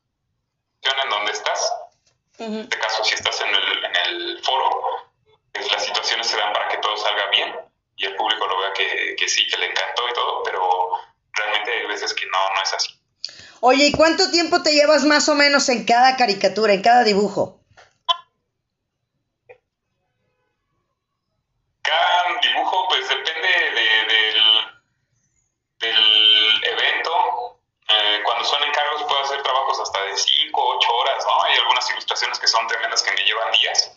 [1.03, 1.73] en donde estás.
[2.39, 5.11] En este caso, si estás en el, en el foro,
[5.51, 7.57] pues las situaciones se dan para que todo salga bien
[7.95, 10.91] y el público lo vea que, que sí, que le encantó y todo, pero
[11.33, 12.96] realmente hay veces que no, no es así.
[13.59, 17.59] Oye, ¿y cuánto tiempo te llevas más o menos en cada caricatura, en cada dibujo?
[21.81, 24.37] Cada dibujo, pues depende del,
[25.79, 27.59] del evento.
[27.89, 31.43] Eh, cuando son encargos puedo hacer trabajos hasta de 5, 8 horas, ¿no?
[31.43, 33.91] Hay algunas ilustraciones que son tremendas que me llevan días.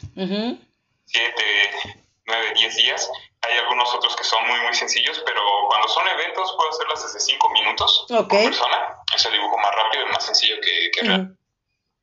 [1.07, 3.11] 7, 9, 10 días.
[3.51, 7.20] Hay algunos otros que son muy, muy sencillos, pero cuando son eventos puedo hacerlas desde
[7.20, 8.96] 5 minutos por persona.
[9.14, 11.36] Es el dibujo más rápido y más sencillo que, que real.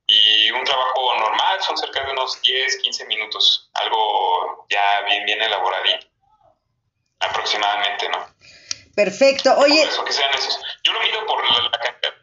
[0.07, 3.69] Y un trabajo normal son cerca de unos 10, 15 minutos.
[3.73, 6.07] Algo ya bien, bien elaboradito.
[7.19, 8.25] Aproximadamente, ¿no?
[8.95, 9.55] Perfecto.
[9.57, 9.83] Oye.
[9.83, 10.59] Eso, que sean esos.
[10.83, 12.13] Yo lo mido por la, cantidad.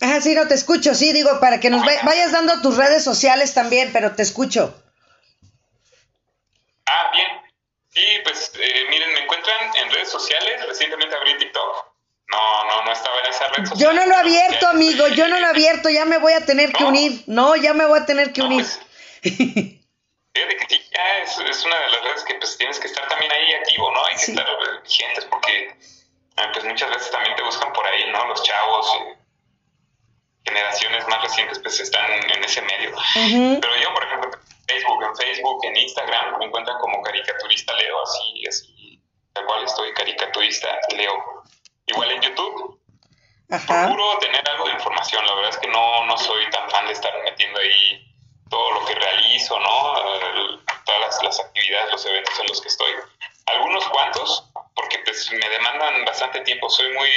[0.00, 3.54] Ajá, sí, no te escucho, sí, digo, para que nos vayas dando tus redes sociales
[3.54, 4.74] también, pero te escucho.
[6.86, 7.28] Ah, bien.
[7.92, 10.66] Sí, pues eh, miren, me encuentran en redes sociales.
[10.66, 11.92] Recientemente abrí TikTok.
[12.28, 13.78] No, no, no estaba en esa red social.
[13.78, 15.08] Yo no lo he abierto, amigo.
[15.08, 15.90] Yo no lo he abierto.
[15.90, 17.22] Ya me voy a tener que unir.
[17.26, 18.64] No, ya me voy a tener que unir.
[18.64, 18.80] Pues,
[20.32, 23.06] fíjate que sí, ya es, es, una de las redes que pues tienes que estar
[23.08, 24.04] también ahí activo, ¿no?
[24.06, 24.46] Hay que estar
[24.82, 28.26] vigentes porque eh, pues muchas veces también te buscan por ahí, ¿no?
[28.28, 29.16] Los chavos, eh,
[30.46, 32.92] generaciones más recientes pues están en ese medio.
[33.60, 34.30] Pero yo, por ejemplo,
[34.66, 36.91] Facebook, en Facebook, en Instagram, me encuentran como
[43.72, 46.92] procuro tener algo de información, la verdad es que no, no soy tan fan de
[46.92, 48.06] estar metiendo ahí
[48.48, 49.94] todo lo que realizo, ¿no?
[50.84, 52.92] todas las, las, actividades, los eventos en los que estoy.
[53.46, 54.44] Algunos cuantos,
[54.74, 57.10] porque pues me demandan bastante tiempo, soy muy...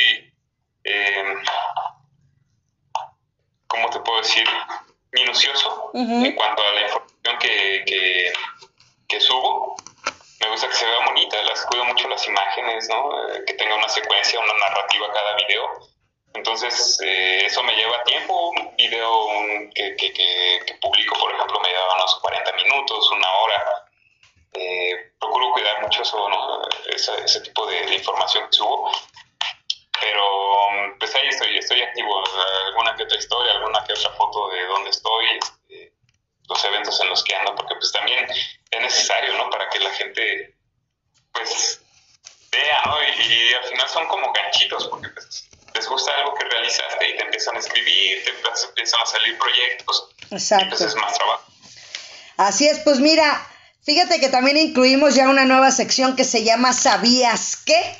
[50.52, 50.86] Exacto.
[50.86, 51.44] Es más trabajo.
[52.38, 53.48] Así es, pues mira,
[53.84, 57.96] fíjate que también incluimos ya una nueva sección que se llama ¿Sabías qué?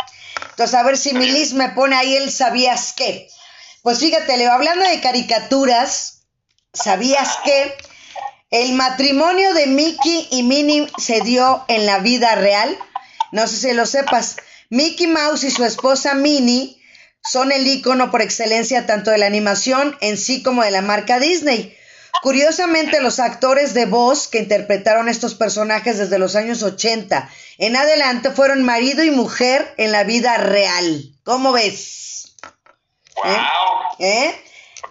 [0.52, 3.28] Entonces, a ver si Milis me pone ahí el ¿sabías qué?
[3.82, 6.24] Pues fíjate, Leo, hablando de caricaturas,
[6.74, 7.76] ¿sabías qué?
[8.52, 12.78] El matrimonio de Mickey y Minnie se dio en la vida real.
[13.32, 14.38] No sé si lo sepas.
[14.70, 16.82] Mickey Mouse y su esposa Minnie
[17.24, 21.20] son el icono por excelencia tanto de la animación en sí como de la marca
[21.20, 21.76] Disney.
[22.22, 28.32] Curiosamente, los actores de voz que interpretaron estos personajes desde los años 80 en adelante
[28.32, 31.14] fueron marido y mujer en la vida real.
[31.24, 32.36] ¿Cómo ves?
[33.24, 33.38] ¿Eh?
[34.00, 34.36] ¿Eh?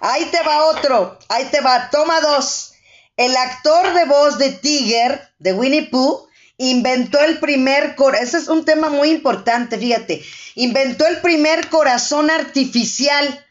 [0.01, 2.73] Ahí te va otro, ahí te va, toma dos.
[3.17, 8.49] El actor de voz de Tiger, de Winnie Pooh, inventó el primer corazón, ese es
[8.49, 13.44] un tema muy importante, fíjate, inventó el primer corazón artificial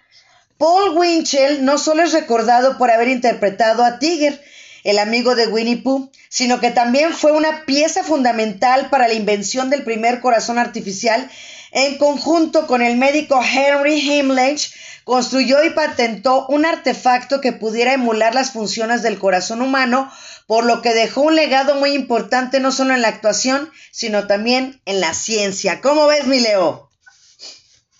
[0.64, 4.42] Paul Winchell no solo es recordado por haber interpretado a Tiger,
[4.86, 9.70] el amigo de Winnie Pooh, sino que también fue una pieza fundamental para la invención
[9.70, 11.30] del primer corazón artificial
[11.74, 18.34] en conjunto con el médico Henry Himmlich, construyó y patentó un artefacto que pudiera emular
[18.34, 20.10] las funciones del corazón humano,
[20.48, 24.80] por lo que dejó un legado muy importante no solo en la actuación, sino también
[24.86, 25.82] en la ciencia.
[25.82, 26.90] ¿Cómo ves, mi Leo?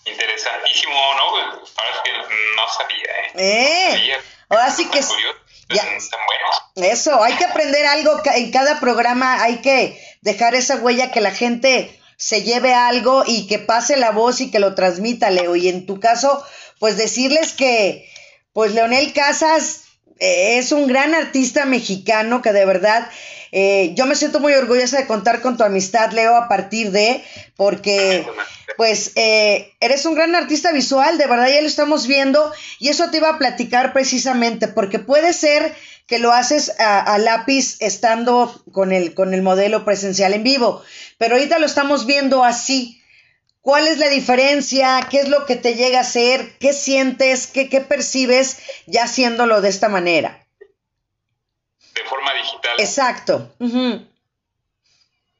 [0.04, 1.22] Interesantísimo, ¿no?
[1.22, 2.12] Ahora es que
[2.56, 4.12] no sabía, ¿eh?
[4.12, 4.20] ¿Eh?
[4.48, 5.00] Ahora sí que...
[5.70, 5.82] Ya.
[6.76, 11.30] Eso, hay que aprender algo en cada programa, hay que dejar esa huella que la
[11.30, 15.56] gente se lleve algo y que pase la voz y que lo transmita, Leo.
[15.56, 16.44] Y en tu caso,
[16.78, 18.10] pues decirles que,
[18.52, 19.84] pues Leonel Casas
[20.20, 23.08] eh, es un gran artista mexicano que de verdad
[23.56, 27.22] eh, yo me siento muy orgullosa de contar con tu amistad, Leo, a partir de,
[27.54, 28.26] porque
[28.76, 33.12] pues eh, eres un gran artista visual, de verdad ya lo estamos viendo y eso
[33.12, 35.72] te iba a platicar precisamente, porque puede ser
[36.08, 40.82] que lo haces a, lápiz estando con el, con el modelo presencial en vivo,
[41.16, 43.00] pero ahorita lo estamos viendo así.
[43.60, 45.06] ¿Cuál es la diferencia?
[45.08, 46.58] ¿Qué es lo que te llega a hacer?
[46.58, 47.46] ¿Qué sientes?
[47.46, 50.43] ¿Qué, qué percibes ya haciéndolo de esta manera?
[52.04, 52.76] De forma digital.
[52.78, 53.54] Exacto.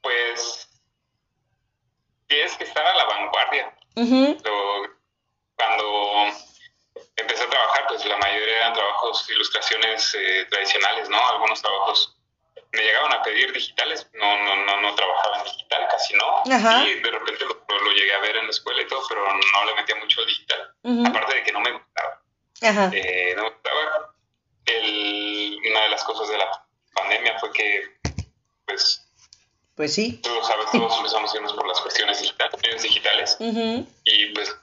[0.00, 0.68] Pues
[2.28, 3.74] es que estar a la vanguardia.
[5.56, 5.84] cuando
[7.16, 11.28] empecé a trabajar, pues la mayoría eran trabajos, ilustraciones eh, tradicionales, ¿no?
[11.28, 12.16] Algunos trabajos
[12.72, 16.42] me llegaban a pedir digitales, no, no, no, no trabajaba en digital, casi no.
[16.86, 19.74] Y de repente lo, llegué a ver en la escuela y todo, pero no le
[19.74, 20.74] metía mucho al digital.
[21.06, 22.20] Aparte de que no me gustaba.
[22.92, 24.14] Eh, no me gustaba
[24.66, 27.98] el, una de las cosas de la pandemia fue que,
[28.66, 29.06] pues,
[29.84, 30.18] pues sí.
[30.22, 34.56] Tú sabes, todos empezamos irnos por las cuestiones digitales, digitales y pues,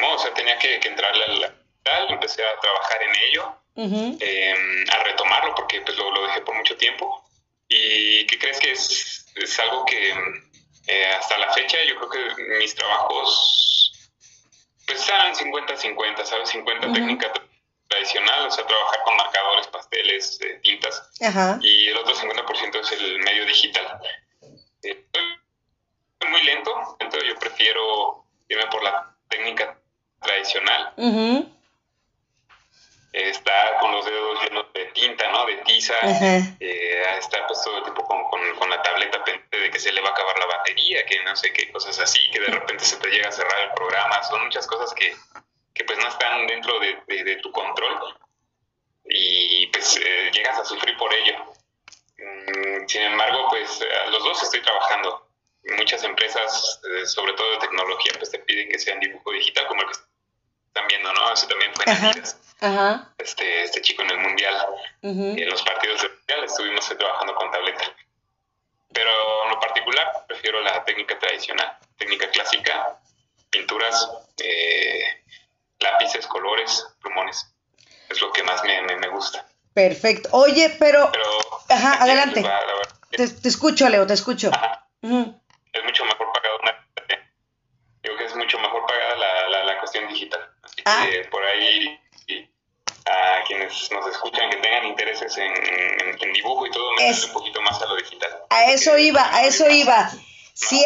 [0.00, 4.84] no, o sea, tenía que, que entrarle al digital, empecé a trabajar en ello, em,
[4.90, 7.24] a retomarlo porque pues lo, lo, dejé por mucho tiempo.
[7.68, 10.10] ¿Y qué crees que es, es algo que
[10.88, 14.10] eh, hasta la fecha yo creo que mis trabajos
[14.84, 16.48] pues están 50-50, ¿sabes?
[16.48, 17.30] 50 técnicas
[17.86, 21.08] tradicional, o sea, trabajar con marcadores, pasteles, eh, tintas,
[21.60, 23.83] y el otro 50% es el medio digital.
[36.20, 38.24] De tiza, eh, estar pues todo el tiempo con,
[38.56, 41.52] con, la tableta de que se le va a acabar la batería, que no sé
[41.52, 44.66] qué cosas así, que de repente se te llega a cerrar el programa, son muchas
[44.66, 45.14] cosas que,
[45.72, 48.16] que pues no están dentro de, tu control
[49.04, 51.34] y pues eh, llegas a sufrir por ello.
[52.18, 55.28] Mm, sin embargo, pues los dos estoy trabajando.
[55.76, 59.66] Muchas empresas, eh, sobre todo de tecnología, pues te piden que sea en dibujo digital,
[59.66, 61.32] como el que están viendo, ¿no?
[61.32, 61.92] Eso también fue en
[63.64, 64.54] este chico en el Mundial.
[65.02, 67.84] Y en los partidos de Mundial estuvimos trabajando con tableta.
[68.92, 69.10] Pero
[69.44, 73.00] en lo particular, prefiero la técnica tradicional, técnica clásica,
[73.50, 74.08] pinturas,
[74.38, 75.24] eh,
[75.80, 77.54] lápices, colores, plumones.
[78.08, 79.46] Es lo que más me, me, gusta.
[79.74, 80.28] Perfecto.
[80.32, 81.10] Oye, pero...
[81.68, 82.44] Ajá, adelante.
[83.10, 84.50] te, escucho, Leo, te escucho.
[85.02, 86.88] Es mucho mejor pagada una...
[88.02, 89.16] Digo que es mucho mejor pagada
[89.50, 90.40] la, la, cuestión digital.
[90.62, 91.06] Así que ah.
[91.30, 91.98] por ahí
[93.06, 95.52] a quienes nos escuchan que tengan intereses en,
[96.20, 98.30] en, dibujo y todo, me un poquito más a lo digital.
[98.50, 100.10] A eso iba, a eso iba.
[100.54, 100.82] Sí,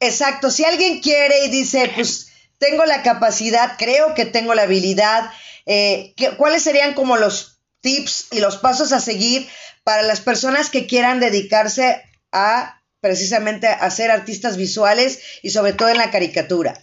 [0.00, 5.30] exacto, si alguien quiere y dice, pues tengo la capacidad, creo que tengo la habilidad.
[5.66, 9.48] Eh, ¿Cuáles serían como los tips y los pasos a seguir
[9.84, 12.02] para las personas que quieran dedicarse
[12.32, 16.74] a precisamente a ser artistas visuales y sobre todo en la caricatura?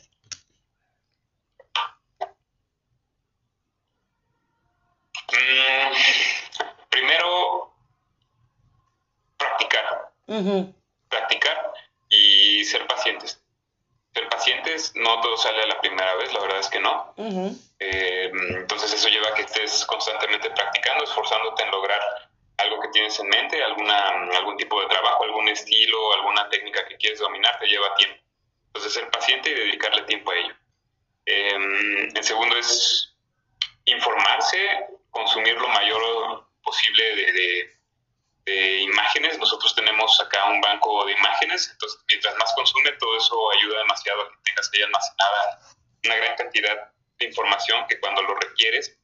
[5.31, 5.93] Mm,
[6.89, 7.73] primero,
[9.37, 10.11] practicar.
[11.09, 11.73] Practicar
[12.09, 13.39] y ser pacientes
[14.17, 17.13] ser pacientes, no todo sale a la primera vez, la verdad es que no.
[17.79, 22.01] Eh, entonces eso lleva a que estés constantemente practicando, esforzándote en lograr
[22.57, 26.97] algo que tienes en mente, alguna, algún tipo de trabajo, algún estilo, alguna técnica que
[26.97, 28.17] quieres dominar, te lleva tiempo.
[28.67, 30.55] Entonces ser paciente y dedicarle tiempo a ello.
[31.25, 33.15] Eh, el segundo es
[33.85, 34.57] informarse,
[35.11, 37.76] consumir lo mayor posible de de
[38.47, 39.37] imágenes.
[39.37, 44.21] Nosotros tenemos acá un banco de imágenes, entonces mientras más consume, todo eso ayuda demasiado
[44.21, 45.59] a que tengas ahí almacenada
[46.05, 48.97] una gran cantidad de información que cuando lo requieres,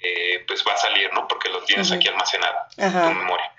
[0.00, 1.28] eh, pues va a salir, ¿no?
[1.28, 3.52] Porque lo tienes aquí almacenado en tu memoria.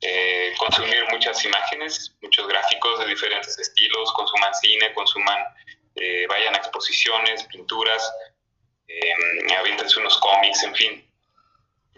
[0.00, 5.38] Eh, consumir muchas imágenes, muchos gráficos de diferentes estilos, consuman cine, consuman,
[5.96, 8.12] eh, vayan a exposiciones, pinturas,
[8.86, 9.12] eh,
[9.96, 11.07] unos cómics, en fin.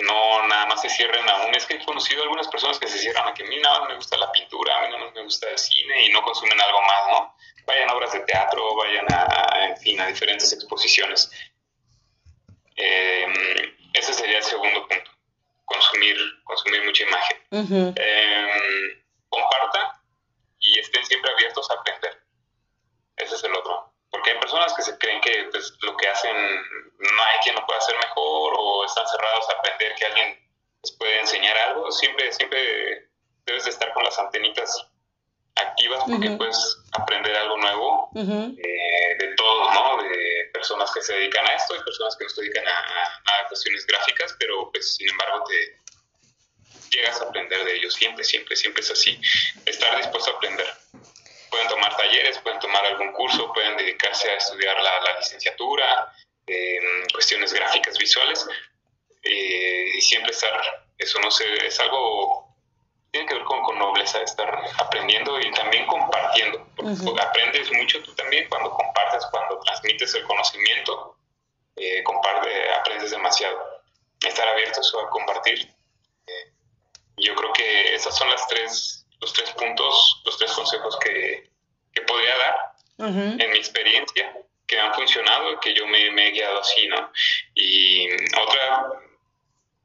[0.01, 1.55] No nada más se cierren aún.
[1.55, 3.88] Es que he conocido algunas personas que se cierran a que a mí nada más
[3.90, 6.61] me gusta la pintura, a mí nada más me gusta el cine y no consumen
[6.61, 7.36] algo más, ¿no?
[7.66, 11.30] Vayan a obras de teatro, vayan a, en fin, a diferentes exposiciones.
[12.76, 13.32] Em,
[13.92, 15.11] ese sería el segundo punto,
[15.64, 17.36] consumir, consumir mucha imagen
[20.61, 22.22] y estén siempre abiertos a aprender.
[23.16, 23.92] Ese es el otro.
[24.11, 24.38] Porque hay
[25.20, 26.36] que pues, lo que hacen
[26.98, 30.50] no hay quien lo pueda hacer mejor o están cerrados a aprender que alguien
[30.82, 31.90] les puede enseñar algo.
[31.92, 33.08] Siempre, siempre
[33.46, 34.86] debes de estar con las antenitas
[35.56, 40.02] activas porque puedes aprender algo nuevo eh, de todos, ¿no?
[40.02, 43.48] De personas que se dedican a esto y personas que no se dedican a, a,
[43.48, 47.94] cuestiones gráficas, pero pues sin embargo te llegas a aprender de ellos.
[47.94, 49.20] Siempre, siempre, siempre es así.
[49.66, 50.66] Estar dispuesto a aprender
[51.51, 56.12] pueden tomar talleres, pueden tomar algún curso, pueden dedicarse a estudiar la, licenciatura,
[56.46, 58.46] en cuestiones gráficas visuales,
[59.22, 60.53] eh, y siempre estar,
[60.98, 62.48] eso no sé, es algo,
[63.11, 68.14] tiene que ver con, con nobleza, estar aprendiendo y también compartiendo, porque aprendes mucho tú
[68.14, 71.16] también cuando compartes, cuando transmites el conocimiento,
[71.76, 73.59] eh, comparte, aprendes demasiado.
[74.26, 75.74] Estar abiertos a compartir.
[76.26, 76.53] Eh,
[77.16, 81.48] yo creo que esas son las tres los tres puntos, los tres consejos que,
[82.06, 82.56] podría dar
[83.38, 84.34] en mi experiencia,
[84.66, 87.12] que han funcionado, que yo me, he guiado así, ¿no?
[87.54, 88.88] Y otra,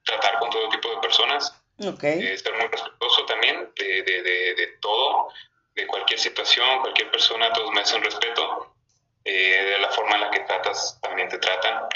[0.03, 2.37] tratar con todo tipo de personas, okay.
[2.37, 5.29] ser muy respetuoso también de, de, de, todo,
[5.75, 8.71] de cualquier situación, cualquier persona, todos me hacen respeto.
[9.27, 11.87] Eh, de la forma en la que tratas, también te tratan.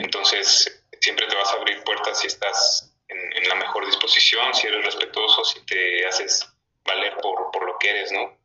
[0.00, 4.68] Entonces, siempre te vas a abrir puertas si estás en, en, la mejor disposición, si
[4.68, 6.48] eres respetuoso, si te haces
[6.86, 8.38] valer por, por lo que eres, ¿no?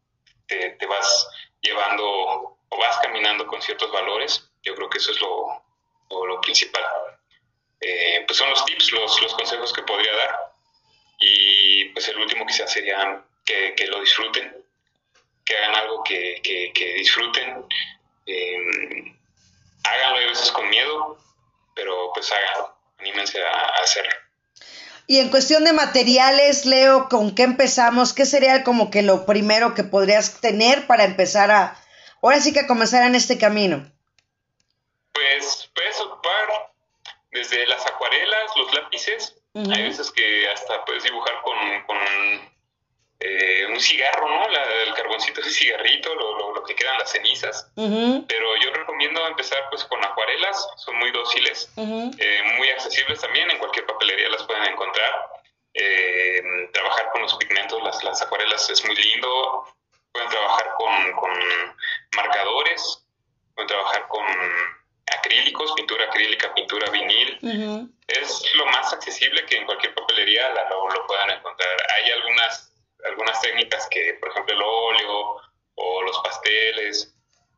[0.48, 1.30] Te, te, vas
[1.62, 4.50] llevando o vas caminando con ciertos valores.
[4.64, 5.64] Yo creo que eso es lo,
[6.28, 6.84] lo, principal.
[7.80, 10.54] Eh, pues son los tips, los, los consejos que podría dar.
[11.20, 14.66] Y pues el último quizás sería que, que lo disfruten,
[15.46, 17.66] que hagan algo que, que, disfruten.
[18.26, 19.16] Eh,
[19.84, 21.18] háganlo a veces con miedo,
[21.76, 24.21] pero pues háganlo, anímense a, a hacerlo.
[25.08, 28.14] Y en cuestión de materiales, Leo, ¿con qué empezamos?
[28.14, 31.78] ¿Qué sería como que lo primero que podrías tener para empezar a,
[32.22, 33.86] ahora sí que comenzar en este camino?
[35.14, 36.72] Pues puedes ocupar
[37.32, 39.36] desde las acuarelas, los lápices.
[39.54, 42.51] Hay veces que hasta puedes dibujar con, con
[43.24, 44.46] eh, un cigarro, ¿no?
[44.48, 47.72] el carboncito, ese cigarrito, lo, lo, que quedan las cenizas.
[47.76, 53.60] Pero yo recomiendo empezar pues con acuarelas, son muy dóciles, eh, muy accesibles también, en
[53.60, 55.30] cualquier papelería las pueden encontrar.
[55.74, 56.42] Eh,
[56.74, 59.68] trabajar con los pigmentos, las, las acuarelas es muy lindo.
[60.12, 61.32] Pueden trabajar con, con
[62.16, 63.06] marcadores,
[63.54, 64.26] pueden trabajar con
[65.18, 67.38] acrílicos, pintura acrílica, pintura vinil.
[68.08, 71.78] Es lo más accesible que en cualquier papelería la, lo, lo puedan encontrar.
[71.98, 72.71] Hay algunas
[73.08, 75.42] algunas técnicas que, por ejemplo, el óleo
[75.76, 77.14] o los pasteles,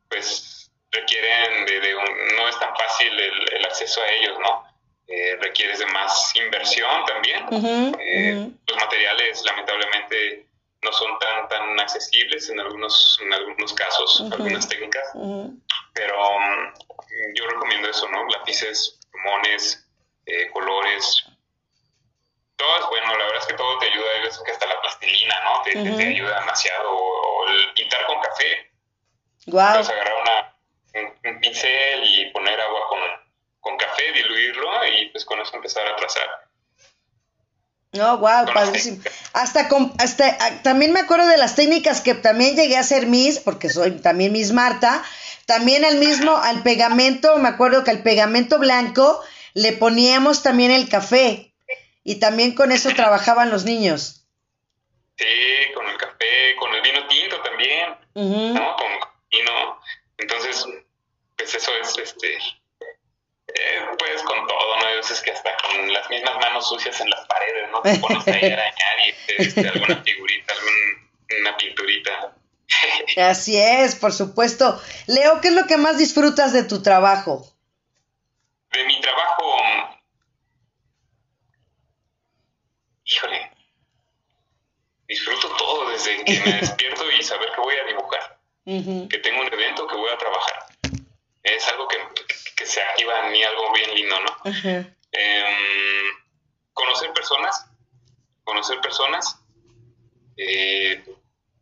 [0.09, 4.63] pues requieren de, un, no es tan fácil el, acceso a ellos, ¿no?
[5.07, 7.45] Eh, requieres de más inversión también.
[7.99, 10.47] Eh, los materiales, lamentablemente,
[10.81, 15.07] no son tan tan accesibles en algunos en algunos casos, algunas técnicas.
[15.93, 16.73] Pero um,
[17.35, 18.25] yo recomiendo eso, ¿no?
[18.27, 19.87] Lápices, plumones,
[20.25, 21.25] eh, colores,
[22.55, 25.35] todo es bueno, la verdad es que todo te ayuda, es que hasta la plastilina,
[25.43, 25.61] ¿no?
[25.63, 26.91] Te, te, ayuda demasiado.
[26.91, 28.71] O, el pintar con café.
[29.47, 29.71] Wow.
[29.71, 32.99] Puedes agarrar una, un, pincel y poner agua con,
[33.59, 36.27] con, café, diluirlo y pues con eso empezar a trazar.
[37.91, 39.03] No, wow, padrísimo.
[39.33, 43.05] Hasta, con, hasta ah, también me acuerdo de las técnicas que también llegué a hacer
[43.05, 45.03] mis, porque soy también Miss Marta.
[45.45, 49.21] También al mismo, al pegamento, me acuerdo que al pegamento blanco
[49.53, 51.52] le poníamos también el café
[52.03, 54.25] y también con eso trabajaban los niños.
[55.17, 57.95] Sí, con el café, con el vino tinto también,
[58.53, 58.75] ¿no?
[58.75, 58.87] Con
[59.29, 59.79] vino.
[60.17, 60.65] Entonces,
[61.37, 64.87] pues eso es, este, eh, pues con todo, ¿no?
[64.87, 67.81] Hay veces que hasta con las mismas manos sucias en las paredes, ¿no?
[67.81, 70.53] Te pones ahí a arañar y este, alguna figurita,
[71.29, 72.35] alguna pinturita.
[73.17, 74.81] Así es, por supuesto.
[75.07, 77.47] Leo, ¿qué es lo que más disfrutas de tu trabajo?
[78.71, 79.61] De mi trabajo,
[83.05, 83.51] híjole,
[85.07, 85.53] disfruto
[86.41, 88.39] que me despierto y saber que voy a dibujar,
[89.09, 90.65] que tengo un evento que voy a trabajar.
[91.43, 91.97] Es algo que,
[92.65, 94.51] se activa en mí, algo bien lindo, ¿no?
[95.11, 96.07] Em,
[96.73, 97.69] conocer personas,
[98.43, 99.39] conocer personas,
[100.37, 101.03] eh,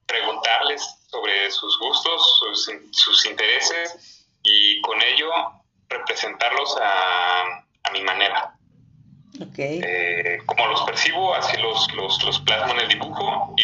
[0.05, 4.10] preguntarles sobre sus gustos, sus, sus, intereses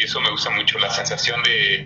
[0.08, 1.86] eso me gusta mucho, la sensación de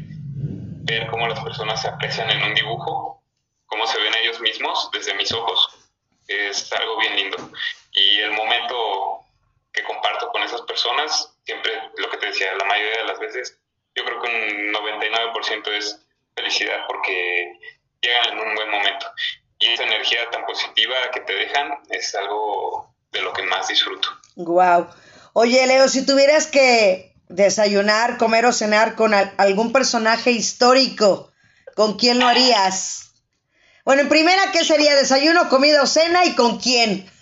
[0.84, 3.24] ver cómo las personas se aprecian en un dibujo,
[3.66, 5.90] cómo se ven ellos mismos desde mis ojos.
[6.28, 7.38] Es algo bien lindo.
[7.92, 9.26] Y el momento
[9.74, 13.58] que comparto con esas personas, siempre lo que te decía, la mayoría de las veces,
[13.96, 16.06] yo creo que un 99% es
[16.36, 17.60] felicidad porque
[18.02, 19.08] llegan en un buen momento.
[19.58, 24.10] Y esa energía tan positiva que te dejan es algo de lo que más disfruto.
[24.36, 24.88] Wow.
[25.34, 31.32] Oye, Leo, si tuvieras que desayunar, comer o cenar con algún personaje histórico,
[31.76, 33.14] ¿con quién lo harías?
[33.84, 37.10] Bueno, en primera, ¿qué sería desayuno, comida o cena y con quién?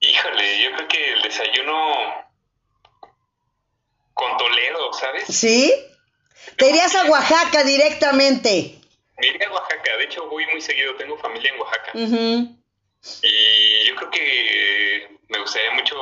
[0.00, 2.24] Híjole, yo creo que el desayuno
[4.14, 5.24] con Toledo, ¿sabes?
[5.28, 5.74] ¿Sí?
[6.56, 8.78] Te irías a Oaxaca directamente.
[9.18, 11.90] Me iría a Oaxaca, de hecho voy muy seguido, tengo familia en Oaxaca.
[13.22, 15.96] Y yo creo que me gustaría mucho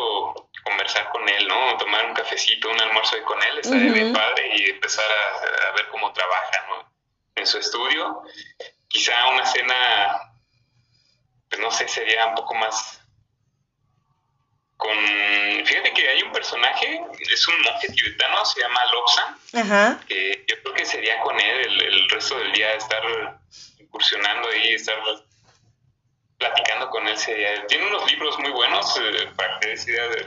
[0.62, 1.77] conversar con él, ¿no?
[1.77, 5.89] Tomar un cafecito, un almuerzo con él, estaría bien padre y empezar a, a, ver
[5.91, 6.93] cómo trabaja, ¿no?
[7.35, 8.22] En su estudio.
[8.89, 10.33] Quizá una cena,
[11.49, 13.05] pues no sé, sería un poco más
[14.77, 14.97] con
[15.64, 17.01] fíjate que hay un personaje
[17.33, 22.11] es un monje tibetano se llama Lobsang que yo creo que sería con él el,
[22.11, 23.03] resto del día estar
[23.79, 24.97] incursionando ahí estar
[26.45, 27.16] platicando con él
[27.68, 30.26] tiene unos libros muy buenos eh, para que des idea de,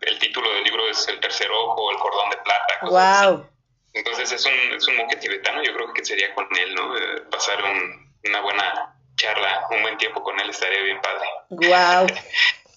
[0.00, 3.46] el título del libro es el tercer ojo el cordón de plata wow
[3.92, 7.22] entonces es un, es un monje tibetano yo creo que sería con él no eh,
[7.30, 11.28] pasar una buena charla un buen tiempo con él estaría bien padre.
[11.50, 12.06] Wow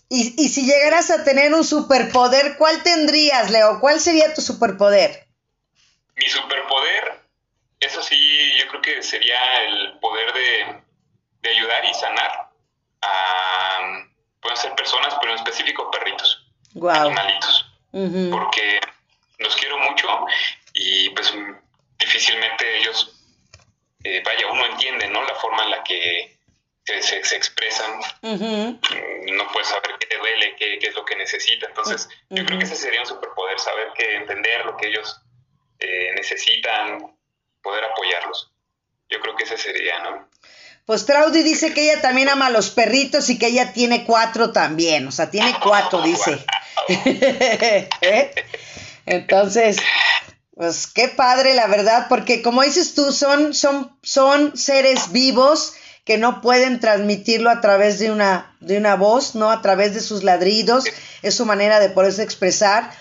[0.09, 3.79] Y, y si llegaras a tener un superpoder, ¿cuál tendrías, Leo?
[3.79, 5.25] ¿Cuál sería tu superpoder?
[6.15, 7.19] Mi superpoder,
[7.79, 10.83] eso sí, yo creo que sería el poder de,
[11.49, 12.49] ayudar y sanar
[13.01, 14.05] a,
[14.41, 16.45] pueden ser personas, pero en específico perritos,
[16.89, 17.65] animalitos,
[18.31, 18.79] porque
[19.39, 20.25] los quiero mucho
[20.73, 21.33] y pues
[21.99, 23.15] difícilmente ellos,
[24.03, 25.23] eh, vaya, uno entiende, ¿no?
[25.23, 26.37] La forma en la que
[26.85, 31.15] se, se, expresan, mm, no puedes saber qué te duele, qué, qué es lo que
[31.15, 31.67] necesita.
[31.67, 35.21] Entonces, yo creo que ese sería un superpoder, saber que entender lo que ellos
[35.79, 37.15] eh, necesitan,
[37.61, 38.51] poder apoyarlos.
[39.09, 40.29] Yo creo que ese sería, ¿no?
[40.85, 44.51] Pues Traudy dice que ella también ama a los perritos y que ella tiene cuatro
[44.51, 46.45] también, o sea, tiene cuatro, dice.
[46.89, 48.31] ¿Eh?
[49.05, 49.77] Entonces,
[50.55, 55.73] pues qué padre, la verdad, porque como dices tú, son, son, son seres vivos
[56.03, 59.51] que no pueden transmitirlo a través de una, de una voz, ¿no?
[59.51, 60.83] A través de sus ladridos,
[61.21, 62.91] es su manera de poderse expresar.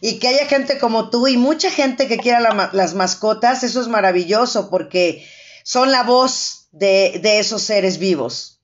[0.00, 3.88] Y que haya gente como tú y mucha gente que quiera las mascotas, eso es
[3.88, 5.26] maravilloso porque
[5.64, 8.58] son la voz de, de esos seres vivos.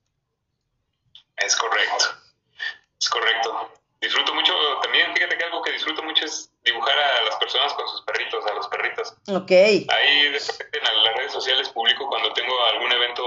[1.36, 2.04] Es correcto,
[3.00, 3.72] es correcto.
[4.00, 4.52] Disfruto mucho,
[4.82, 8.44] también fíjate que algo que disfruto mucho es dibujar a las personas con sus perritos,
[8.46, 9.14] a los perritos.
[9.28, 9.50] Ok.
[9.50, 13.24] Ahí de repente en las redes sociales publico cuando tengo algún evento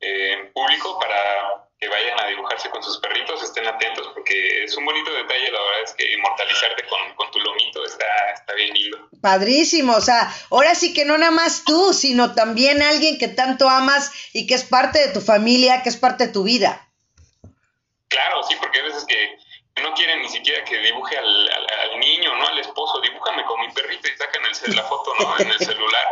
[0.00, 4.84] en público para que vayan a dibujarse con sus perritos, estén atentos porque es un
[4.84, 8.04] bonito detalle, la verdad es que inmortalizarte con, tu lomito está,
[8.34, 9.08] está bien lindo.
[9.20, 13.68] Padrísimo, o sea, ahora sí que no nada más tú, sino también alguien que tanto
[13.68, 16.88] amas y que es parte de tu familia, que es parte de tu vida.
[18.08, 19.38] Claro, sí, porque hay veces que
[19.82, 22.46] no quieren ni siquiera que dibuje al, al, niño, ¿no?
[22.48, 25.38] Al esposo, dibújame con mi perrito y sacan el, la foto, ¿no?
[25.38, 26.06] En el celular.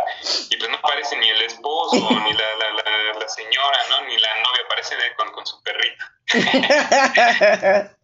[0.51, 4.03] Y pues no aparece ni el esposo, ni la, la, la, señora, ¿no?
[4.07, 6.05] Ni la novia, aparece con, con su perrito.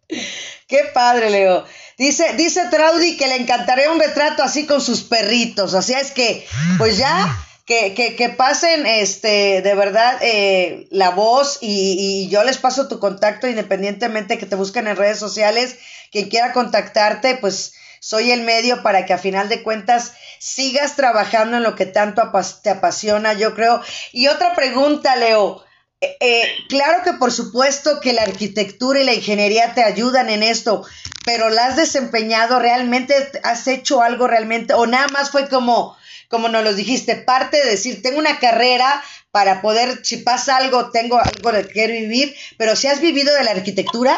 [0.67, 1.65] Qué padre, Leo.
[1.97, 5.71] Dice, dice Traudy que le encantaría un retrato así con sus perritos.
[5.85, 6.47] Sea, es que,
[6.77, 12.43] pues ya que, que, que pasen este de verdad eh, la voz y, y, yo
[12.43, 15.77] les paso tu contacto independientemente que te busquen en redes sociales.
[16.11, 21.55] Quien quiera contactarte, pues soy el medio para que a final de cuentas sigas trabajando
[21.55, 22.21] en lo que tanto
[22.61, 23.81] te apasiona, yo creo.
[24.11, 25.63] Y otra pregunta, Leo.
[26.01, 30.43] Eh, eh, claro que por supuesto que la arquitectura y la ingeniería te ayudan en
[30.43, 30.85] esto,
[31.23, 33.15] pero ¿la has desempeñado realmente?
[33.43, 34.73] ¿Has hecho algo realmente?
[34.73, 35.95] ¿O nada más fue como,
[36.29, 40.91] como nos lo dijiste, parte de decir, tengo una carrera para poder, si pasa algo,
[40.91, 44.15] tengo algo de que vivir, pero si has vivido de la arquitectura?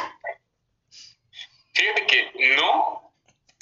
[1.73, 3.13] Fíjate que no,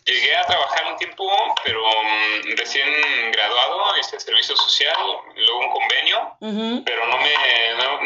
[0.06, 1.26] llegué a trabajar un tiempo,
[1.64, 2.88] pero mm, recién
[3.32, 4.96] graduado, hice servicio social,
[5.36, 6.38] luego un convenio,
[6.86, 7.34] pero no me,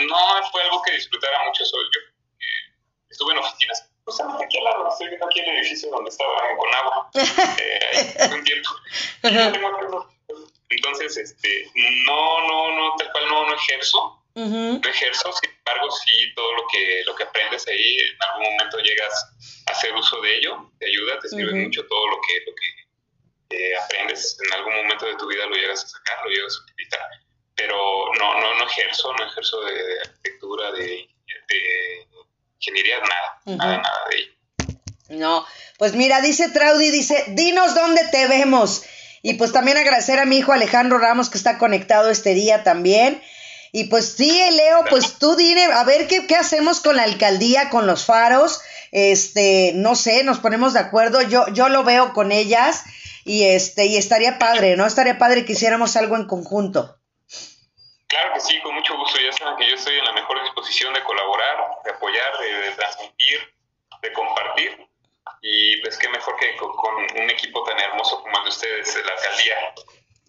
[0.05, 0.17] no,
[0.51, 2.01] fue algo que disfrutara mucho solo yo.
[2.39, 2.75] Eh,
[3.09, 6.57] estuve en oficinas justamente aquí al lado, estoy viendo aquí el edificio donde estaba en
[6.57, 7.09] Conagua,
[7.59, 8.69] eh, un tiempo.
[10.69, 11.71] Entonces, este,
[12.05, 16.63] no, no, no, tal cual no, no ejerzo, no ejerzo, sin embargo, sí, todo lo
[16.71, 19.13] que, lo que aprendes ahí, en algún momento llegas
[19.65, 22.87] a hacer uso de ello, te ayuda, te sirve mucho todo lo que, lo que
[23.57, 26.63] eh, aprendes, en algún momento de tu vida lo llegas a sacar, lo llegas a
[26.63, 27.01] utilizar.
[27.55, 27.75] Pero
[28.19, 31.09] no, no, no ejerzo, no ejerzo de, arquitectura, de,
[32.59, 34.31] ingeniería, nada, nada, nada de ello.
[35.09, 35.47] No,
[35.77, 38.83] pues mira, dice Traudy, dice, dinos dónde te vemos.
[39.21, 43.21] Y pues también agradecer a mi hijo Alejandro Ramos que está conectado este día también.
[43.71, 47.69] Y pues sí, Leo, pues tú dime, a ver qué, qué hacemos con la alcaldía,
[47.69, 48.61] con los faros.
[48.91, 51.21] Este, no sé, nos ponemos de acuerdo.
[51.21, 52.83] Yo, yo lo veo con ellas
[53.25, 54.85] y este, y estaría padre, ¿no?
[54.85, 56.97] Estaría padre que hiciéramos algo en conjunto.
[58.07, 59.19] Claro que sí, con mucho gusto.
[59.19, 63.39] Ya saben que yo estoy en la mejor disposición de colaborar, de apoyar, de transmitir,
[64.01, 64.86] de compartir
[65.41, 69.03] y pues qué mejor que con, un equipo tan hermoso como el de ustedes, de
[69.03, 69.73] la alcaldía,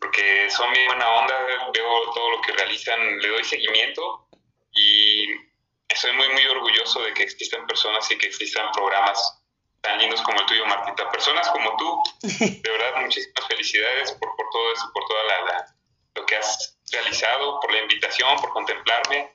[0.00, 1.34] porque son bien buena onda,
[1.72, 4.28] veo todo lo que realizan, le doy seguimiento
[4.72, 5.26] y
[5.88, 9.42] estoy muy, muy orgulloso de que existan personas y que existan programas
[9.80, 11.10] tan lindos como el tuyo, Martita.
[11.10, 15.74] Personas como tú, de verdad, muchísimas felicidades por, por todo eso, por toda la,
[16.14, 19.34] lo que has realizado, por la invitación, por contemplarme.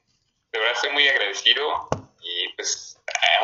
[0.51, 1.89] De verdad, estoy muy agradecido
[2.21, 2.97] y pues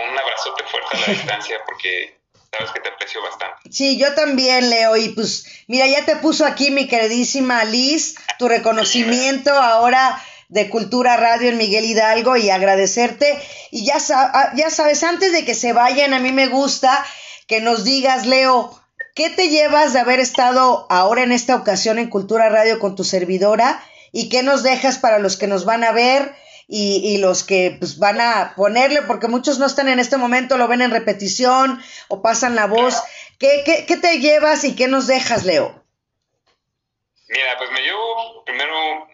[0.03, 2.18] un abrazote fuerte a la distancia porque
[2.51, 3.57] sabes que te aprecio bastante.
[3.71, 8.47] Sí, yo también, Leo, y pues mira, ya te puso aquí mi queridísima Liz, tu
[8.47, 13.39] reconocimiento ahora de Cultura Radio en Miguel Hidalgo y agradecerte.
[13.71, 17.05] Y ya, ah, ya sabes, antes de que se vayan, a mí me gusta
[17.47, 18.79] que nos digas, Leo,
[19.15, 23.03] ¿qué te llevas de haber estado ahora en esta ocasión en Cultura Radio con tu
[23.03, 23.83] servidora?
[24.11, 26.35] ¿Y qué nos dejas para los que nos van a ver?
[26.71, 30.55] Y, y los que pues, van a ponerle, porque muchos no están en este momento,
[30.55, 33.01] lo ven en repetición o pasan la voz.
[33.39, 35.83] ¿Qué, qué, qué te llevas y qué nos dejas, Leo?
[37.27, 39.07] Mira, pues me llevo primero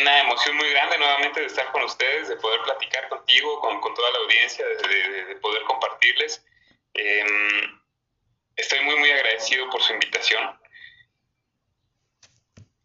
[0.00, 3.94] una emoción muy grande nuevamente de estar con ustedes, de poder platicar contigo, con, con
[3.94, 6.44] toda la audiencia, de, de, poder compartirles.
[6.92, 7.24] Eh,
[8.54, 10.57] estoy muy, muy agradecido por su invitación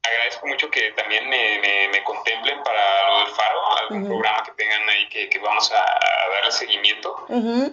[0.04, 4.88] agradezco mucho que también me, me, contemplen para lo del faro, algún programa que tengan
[4.90, 5.86] ahí que, que vamos a,
[6.34, 7.26] darle seguimiento.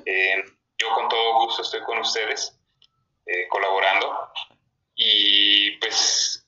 [0.06, 0.44] Eh,
[0.78, 2.56] yo con todo gusto estoy con ustedes
[3.26, 4.30] eh, colaborando.
[4.94, 6.46] Y pues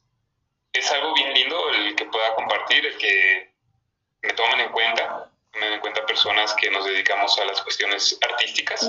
[0.73, 3.53] es algo bien lindo el que pueda compartir, el que
[4.23, 8.89] me tomen en cuenta, tomen en cuenta personas que nos dedicamos a las cuestiones artísticas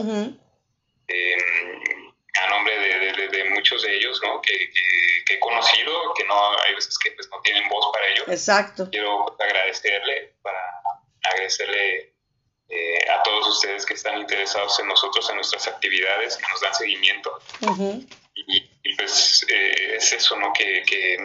[2.44, 4.42] a nombre de, de, muchos de ellos, ¿no?
[4.42, 8.24] Que, que, he conocido, que no hay veces que pues, no tienen voz para ello.
[8.28, 8.90] Exacto.
[8.92, 10.60] Quiero agradecerle, para
[11.24, 12.14] agradecerle
[12.70, 16.76] eh, a todos ustedes que están interesados en nosotros, en nuestras actividades, que nos dan
[16.76, 17.40] seguimiento.
[18.36, 20.54] y, pues eh, es eso, ¿no?
[20.54, 21.18] Que, que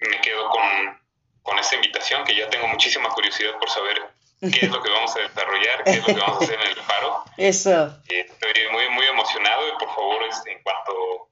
[0.00, 1.00] me quedo con,
[1.42, 4.02] con esta invitación, que ya tengo muchísima curiosidad por saber
[4.50, 6.68] qué es lo que vamos a desarrollar, qué es lo que vamos a hacer en
[6.68, 7.24] el paro.
[7.36, 8.02] Eso.
[8.08, 11.28] Eh, estoy muy, muy emocionado y por favor, este, en cuanto,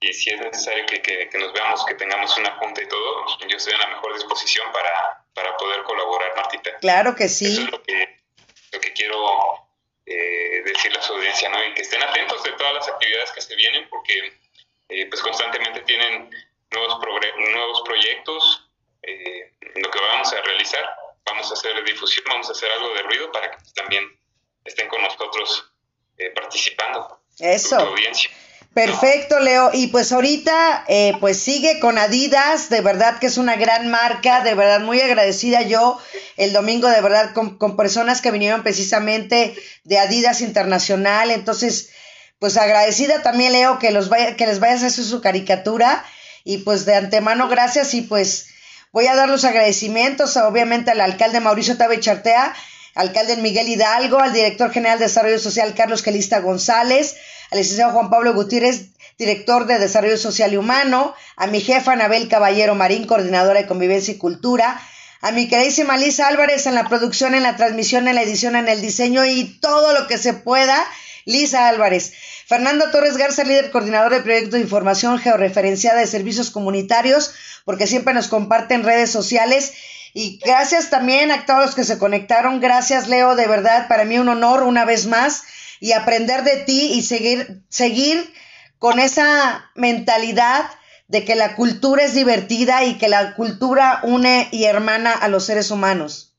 [0.00, 3.56] y si es necesario que, que, nos veamos, que tengamos una junta y todo, yo
[3.56, 6.78] estoy en la mejor disposición para, para poder colaborar, Martita.
[6.78, 7.46] Claro que sí.
[7.46, 8.16] Eso es lo que,
[8.72, 9.68] lo que quiero
[10.06, 11.62] eh, decirle a su audiencia, ¿no?
[11.62, 14.32] Y que estén atentos de todas las actividades que se vienen, porque
[14.88, 16.30] eh, pues constantemente tienen
[16.70, 16.98] nuevos,
[17.52, 18.70] nuevos proyectos,
[19.02, 23.02] eh, lo que vamos a realizar vamos a hacer difusión, vamos a hacer algo de
[23.02, 24.04] ruido para que también
[24.64, 25.72] estén con nosotros
[26.16, 27.20] eh, participando.
[27.38, 27.94] Eso.
[28.72, 29.70] Perfecto, Leo.
[29.72, 34.42] Y pues ahorita, eh, pues sigue con Adidas, de verdad que es una gran marca,
[34.42, 35.98] de verdad muy agradecida yo
[36.36, 41.30] el domingo, de verdad, con, con personas que vinieron precisamente de Adidas Internacional.
[41.30, 41.90] Entonces,
[42.38, 46.04] pues agradecida también, Leo, que, los vaya, que les vayas a hacer su caricatura.
[46.44, 48.48] Y pues de antemano, gracias y pues
[48.96, 52.54] Voy a dar los agradecimientos, obviamente, al alcalde Mauricio Tabe Chartea,
[52.94, 57.14] alcalde Miguel Hidalgo, al director general de Desarrollo Social Carlos Calista González,
[57.50, 58.86] al licenciado Juan Pablo Gutiérrez,
[59.18, 64.14] director de Desarrollo Social y Humano, a mi jefa Anabel Caballero Marín, coordinadora de Convivencia
[64.14, 64.80] y Cultura,
[65.20, 68.66] a mi queridísima Lisa Álvarez en la producción, en la transmisión, en la edición, en
[68.66, 70.82] el diseño y todo lo que se pueda.
[71.26, 72.14] Lisa Álvarez.
[72.46, 78.14] Fernando Torres Garza, líder coordinador de proyectos de información georreferenciada de servicios comunitarios, porque siempre
[78.14, 79.74] nos comparten redes sociales.
[80.14, 82.60] Y gracias también a todos los que se conectaron.
[82.60, 85.42] Gracias, Leo, de verdad, para mí un honor una vez más
[85.80, 88.32] y aprender de ti y seguir, seguir
[88.78, 90.70] con esa mentalidad
[91.08, 95.44] de que la cultura es divertida y que la cultura une y hermana a los
[95.44, 96.35] seres humanos.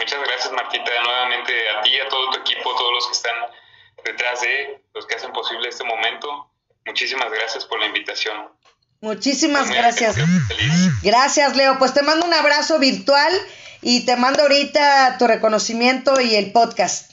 [0.00, 3.36] Muchas gracias, Martita, nuevamente a ti, a todo tu equipo, todos los que están
[4.02, 6.50] detrás de los que hacen posible este momento.
[6.86, 8.48] Muchísimas gracias por la invitación.
[9.02, 10.16] Muchísimas gracias.
[11.02, 11.78] Gracias, Leo.
[11.78, 13.32] Pues te mando un abrazo virtual
[13.82, 17.10] y te mando ahorita tu reconocimiento y el podcast.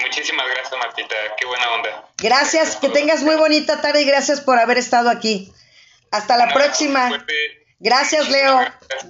[0.00, 1.14] Muchísimas gracias, Martita.
[1.38, 2.08] Qué buena onda.
[2.18, 5.52] Gracias, que tengas muy bonita tarde y gracias por haber estado aquí.
[6.10, 7.24] Hasta la próxima.
[7.78, 8.60] Gracias, Leo.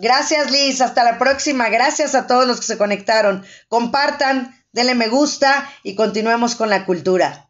[0.00, 0.80] Gracias, Liz.
[0.80, 1.68] Hasta la próxima.
[1.68, 3.44] Gracias a todos los que se conectaron.
[3.68, 7.45] Compartan, denle me gusta y continuemos con la cultura.